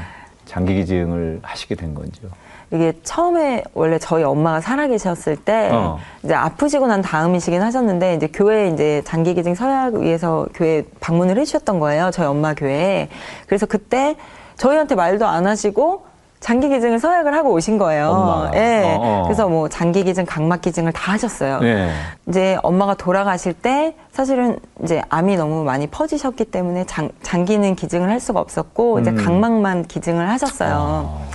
장기 0.45 0.75
기증을 0.75 1.39
하시게 1.41 1.75
된 1.75 1.93
건지요? 1.93 2.29
이게 2.71 2.93
처음에 3.03 3.63
원래 3.73 3.97
저희 3.97 4.23
엄마가 4.23 4.59
살아계셨을 4.59 5.37
때 5.37 5.69
어. 5.71 5.99
이제 6.23 6.33
아프시고 6.33 6.87
난 6.87 7.01
다음이시긴 7.01 7.61
하셨는데 7.61 8.15
이제 8.15 8.27
교회 8.33 8.69
이제 8.69 9.01
장기 9.05 9.33
기증 9.33 9.55
서약 9.55 9.95
위해서 9.95 10.47
교회 10.53 10.83
방문을 10.99 11.37
해주셨던 11.37 11.79
거예요. 11.79 12.09
저희 12.11 12.27
엄마 12.27 12.53
교회에. 12.53 13.07
그래서 13.45 13.65
그때 13.65 14.17
저희한테 14.57 14.95
말도 14.95 15.25
안 15.25 15.47
하시고 15.47 16.05
장기 16.39 16.69
기증을 16.69 16.99
서약을 16.99 17.33
하고 17.33 17.51
오신 17.53 17.77
거예요. 17.79 18.09
엄마가. 18.09 18.51
예. 18.55 18.83
어, 18.83 18.99
어. 19.01 19.23
그래서 19.23 19.47
뭐 19.47 19.67
장기 19.67 20.03
기증, 20.03 20.25
각막 20.25 20.61
기증을 20.61 20.91
다 20.91 21.13
하셨어요. 21.13 21.59
네. 21.59 21.89
이제 22.27 22.57
엄마가 22.61 22.93
돌아가실 22.93 23.53
때 23.53 23.95
사실은 24.11 24.59
이제 24.83 25.01
암이 25.09 25.37
너무 25.37 25.63
많이 25.63 25.87
퍼지셨기 25.87 26.45
때문에 26.45 26.85
장, 26.85 27.09
장기는 27.23 27.75
기증을 27.75 28.09
할 28.09 28.19
수가 28.19 28.39
없었고 28.39 28.99
이제 28.99 29.09
음. 29.09 29.15
각막만 29.15 29.87
기증을 29.87 30.29
하셨어요. 30.29 30.75
어. 30.77 31.27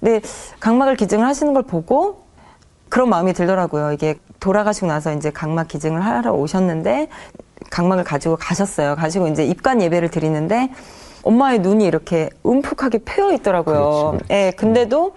근데 0.00 0.20
각막을 0.60 0.96
기증을 0.96 1.26
하시는 1.26 1.54
걸 1.54 1.62
보고 1.62 2.24
그런 2.90 3.08
마음이 3.08 3.32
들더라고요. 3.32 3.92
이게 3.92 4.16
돌아가시고 4.38 4.86
나서 4.86 5.12
이제 5.14 5.30
각막 5.30 5.68
기증을 5.68 6.04
하러 6.04 6.32
오셨는데 6.32 7.08
각막을 7.70 8.04
가지고 8.04 8.36
가셨어요. 8.36 8.96
가지고 8.96 9.28
이제 9.28 9.44
입관 9.44 9.82
예배를 9.82 10.10
드리는데 10.10 10.70
엄마의 11.22 11.60
눈이 11.60 11.84
이렇게 11.84 12.30
움푹하게 12.42 13.00
패여 13.04 13.32
있더라고요. 13.32 13.76
그렇지, 13.76 14.24
그렇지. 14.24 14.24
예, 14.32 14.52
근데도 14.56 15.12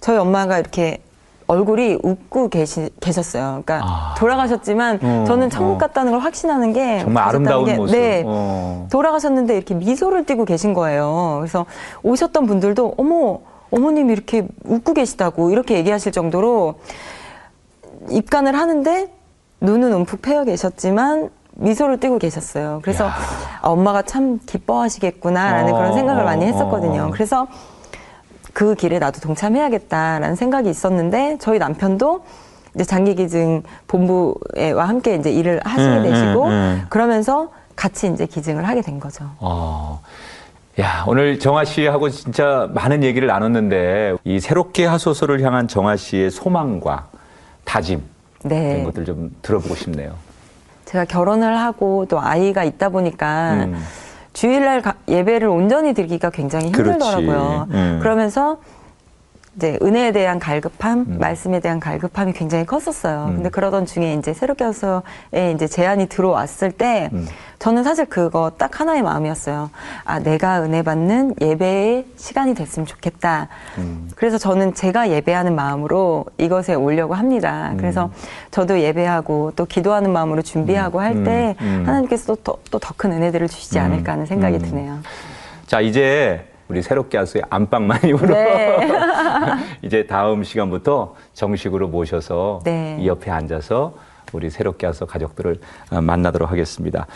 저희 0.00 0.18
엄마가 0.18 0.58
이렇게 0.58 1.00
얼굴이 1.46 1.98
웃고 2.02 2.48
계시, 2.48 2.88
계셨어요. 3.00 3.62
그러니까 3.64 3.80
아. 3.82 4.14
돌아가셨지만 4.16 4.98
어, 5.02 5.24
저는 5.26 5.50
천국 5.50 5.74
어. 5.74 5.78
갔다는 5.78 6.12
걸 6.12 6.20
확신하는 6.20 6.72
게 6.72 7.00
정말 7.00 7.24
아름다운 7.28 7.64
게, 7.66 7.74
모습. 7.74 7.96
네. 7.96 8.22
어. 8.26 8.88
돌아가셨는데 8.90 9.54
이렇게 9.56 9.74
미소를 9.74 10.24
띠고 10.24 10.46
계신 10.46 10.72
거예요. 10.72 11.36
그래서 11.40 11.66
오셨던 12.02 12.46
분들도 12.46 12.94
어머 12.96 13.40
어머님이 13.70 14.12
이렇게 14.12 14.46
웃고 14.64 14.94
계시다고 14.94 15.50
이렇게 15.50 15.76
얘기하실 15.76 16.12
정도로 16.12 16.76
입간을 18.10 18.56
하는데 18.56 19.12
눈은 19.60 19.92
움푹 19.92 20.22
패여 20.22 20.44
계셨지만 20.44 21.30
미소를 21.56 22.00
띠고 22.00 22.18
계셨어요. 22.18 22.80
그래서 22.82 23.06
야. 23.06 23.14
아, 23.62 23.68
엄마가 23.68 24.02
참 24.02 24.38
기뻐하시겠구나라는 24.44 25.72
어, 25.72 25.76
그런 25.76 25.94
생각을 25.94 26.24
많이 26.24 26.44
어, 26.44 26.46
했었거든요. 26.48 27.02
어. 27.04 27.10
그래서 27.12 27.46
그 28.52 28.74
길에 28.74 28.98
나도 28.98 29.20
동참해야겠다라는 29.20 30.36
생각이 30.36 30.68
있었는데 30.70 31.38
저희 31.40 31.58
남편도 31.58 32.24
이제 32.74 32.84
장기기증 32.84 33.62
본부와 33.86 34.88
함께 34.88 35.14
이제 35.14 35.30
일을 35.30 35.60
하시게 35.64 35.96
음, 35.96 36.02
되시고 36.02 36.44
음, 36.44 36.50
음. 36.50 36.86
그러면서 36.88 37.50
같이 37.76 38.08
이제 38.08 38.26
기증을 38.26 38.66
하게 38.66 38.82
된 38.82 39.00
거죠. 39.00 39.24
어. 39.38 40.00
야, 40.80 41.04
오늘 41.06 41.38
정아 41.38 41.64
씨하고 41.64 42.10
진짜 42.10 42.68
많은 42.74 43.04
얘기를 43.04 43.28
나눴는데 43.28 44.14
이 44.24 44.40
새롭게 44.40 44.86
하소서를 44.86 45.40
향한 45.42 45.68
정아 45.68 45.96
씨의 45.96 46.32
소망과 46.32 47.06
다짐 47.64 48.02
네. 48.42 48.72
이런 48.72 48.84
것들 48.84 49.04
좀 49.04 49.30
들어보고 49.42 49.76
싶네요. 49.76 50.14
제가 50.94 51.04
결혼을 51.06 51.58
하고 51.58 52.06
또 52.08 52.20
아이가 52.20 52.62
있다 52.62 52.88
보니까 52.90 53.54
음. 53.64 53.84
주일날 54.32 54.80
가- 54.80 54.94
예배를 55.08 55.48
온전히 55.48 55.92
드리기가 55.92 56.30
굉장히. 56.30 56.66
힘들더라고요. 56.66 57.66
음. 57.72 57.98
그러면서 58.00 58.58
이제 59.56 59.78
은혜에 59.82 60.12
대한 60.12 60.38
갈급함, 60.38 60.98
음. 61.08 61.16
말씀에 61.20 61.60
대한 61.60 61.78
갈급함이 61.78 62.32
굉장히 62.32 62.66
컸었어요. 62.66 63.26
음. 63.28 63.34
근데 63.36 63.48
그러던 63.50 63.86
중에 63.86 64.14
이제 64.14 64.34
새롭게 64.34 64.64
와서에 64.64 65.52
이제 65.54 65.66
제안이 65.66 66.08
들어왔을 66.08 66.72
때 66.72 67.08
음. 67.12 67.26
저는 67.60 67.84
사실 67.84 68.04
그거 68.06 68.52
딱 68.58 68.80
하나의 68.80 69.02
마음이었어요. 69.02 69.70
아, 70.04 70.18
내가 70.18 70.62
은혜 70.62 70.82
받는 70.82 71.36
예배의 71.40 72.06
시간이 72.16 72.54
됐으면 72.54 72.84
좋겠다. 72.84 73.48
음. 73.78 74.10
그래서 74.16 74.38
저는 74.38 74.74
제가 74.74 75.08
예배하는 75.10 75.54
마음으로 75.54 76.26
이것에 76.36 76.74
오려고 76.74 77.14
합니다. 77.14 77.70
음. 77.72 77.76
그래서 77.76 78.10
저도 78.50 78.80
예배하고 78.80 79.52
또 79.56 79.64
기도하는 79.66 80.12
마음으로 80.12 80.42
준비하고 80.42 81.00
할때 81.00 81.54
음. 81.60 81.66
음. 81.66 81.84
하나님께서 81.86 82.36
또 82.42 82.58
더큰 82.70 83.12
은혜들을 83.12 83.48
주시지 83.48 83.78
음. 83.78 83.84
않을까 83.84 84.12
하는 84.12 84.26
생각이 84.26 84.56
음. 84.56 84.62
드네요. 84.62 84.98
자, 85.66 85.80
이제 85.80 86.44
우리 86.68 86.82
새롭게 86.82 87.18
하소의 87.18 87.44
안방 87.50 87.86
마님으로 87.86 88.28
네. 88.34 88.78
이제 89.82 90.06
다음 90.06 90.42
시간부터 90.44 91.14
정식으로 91.32 91.88
모셔서 91.88 92.60
네. 92.64 92.96
이 93.00 93.06
옆에 93.06 93.30
앉아서 93.30 93.94
우리 94.32 94.50
새롭게 94.50 94.86
하소 94.86 95.06
가족들을 95.06 95.60
어, 95.90 96.00
만나도록 96.00 96.50
하겠습니다. 96.50 97.06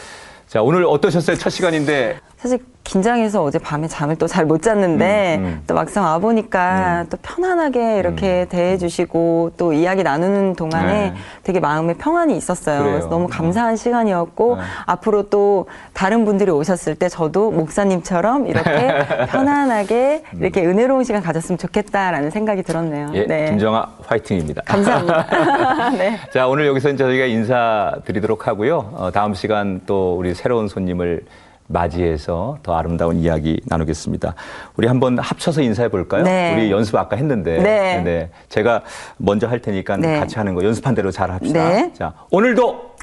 자, 0.47 0.63
오늘 0.63 0.85
어떠셨어요? 0.85 1.37
첫 1.37 1.51
시간인데 1.51 2.21
사실 2.37 2.59
긴장해서 2.89 3.43
어제 3.43 3.59
밤에 3.59 3.87
잠을 3.87 4.17
또 4.17 4.27
잘 4.27 4.47
못 4.47 4.63
잤는데 4.63 5.37
음, 5.41 5.45
음. 5.45 5.63
또 5.67 5.75
막상 5.75 6.05
와 6.05 6.19
보니까 6.19 7.05
또 7.11 7.19
편안하게 7.21 7.99
이렇게 7.99 8.47
대해주시고 8.49 9.53
또 9.59 9.73
이야기 9.75 10.03
나누는 10.03 10.55
동안에 10.55 11.11
네. 11.11 11.15
되게 11.43 11.61
마음에 11.61 11.93
평안이 11.95 12.35
있었어요. 12.37 12.79
그래요. 12.79 12.93
그래서 12.93 13.09
너무 13.11 13.29
감사한 13.29 13.77
시간이었고 13.77 14.57
네. 14.57 14.63
앞으로 14.87 15.25
또 15.29 15.67
다른 15.93 16.25
분들이 16.25 16.51
오셨을 16.51 16.95
때 16.95 17.11
저도 17.11 17.51
목사님처럼 17.51 18.47
이렇게 18.47 18.71
편안하게 19.29 20.23
이렇게 20.41 20.65
은혜로운 20.65 21.05
시간 21.05 21.23
가졌으면 21.23 21.59
좋겠다라는 21.59 22.31
생각이 22.31 22.63
들었네요. 22.63 23.11
예, 23.15 23.27
네. 23.27 23.51
김정아 23.51 23.87
화이팅입니다. 24.07 24.63
감사합니다. 24.65 25.91
네. 25.99 26.19
자, 26.33 26.49
오늘 26.49 26.67
여기서 26.67 26.97
저희가 26.97 27.27
인사드리도록 27.27 28.47
하고요. 28.49 28.93
어, 28.95 29.11
다음 29.13 29.35
시간 29.35 29.83
또 29.85 30.17
우리 30.17 30.35
새로운 30.35 30.69
손님을 30.69 31.23
맞이해서 31.69 32.59
더 32.63 32.77
아름다운 32.77 33.17
이야기 33.17 33.61
나누겠습니다. 33.67 34.35
우리 34.77 34.89
한번 34.89 35.19
합쳐서 35.19 35.63
인사해 35.63 35.89
볼까요? 35.89 36.25
네. 36.25 36.55
우리 36.55 36.71
연습 36.73 36.97
아까 36.97 37.17
했는데. 37.17 37.59
네. 38.03 38.31
제가 38.49 38.83
먼저 39.19 39.47
할 39.47 39.61
테니까 39.61 39.97
네. 39.97 40.19
같이 40.19 40.37
하는 40.37 40.55
거 40.55 40.65
연습한 40.65 40.95
대로 40.95 41.11
잘 41.11 41.31
합시다. 41.31 41.69
네. 41.69 41.93
자, 41.93 42.15
오늘도 42.31 42.97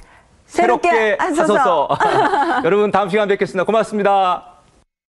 새롭게 0.46 0.90
새롭게 0.90 1.18
하소서. 1.20 1.88
하소서. 1.90 2.62
여러분 2.66 2.92
다음 2.92 3.10
시간 3.10 3.28
뵙겠습니다. 3.28 3.64
고맙습니다. 3.66 4.55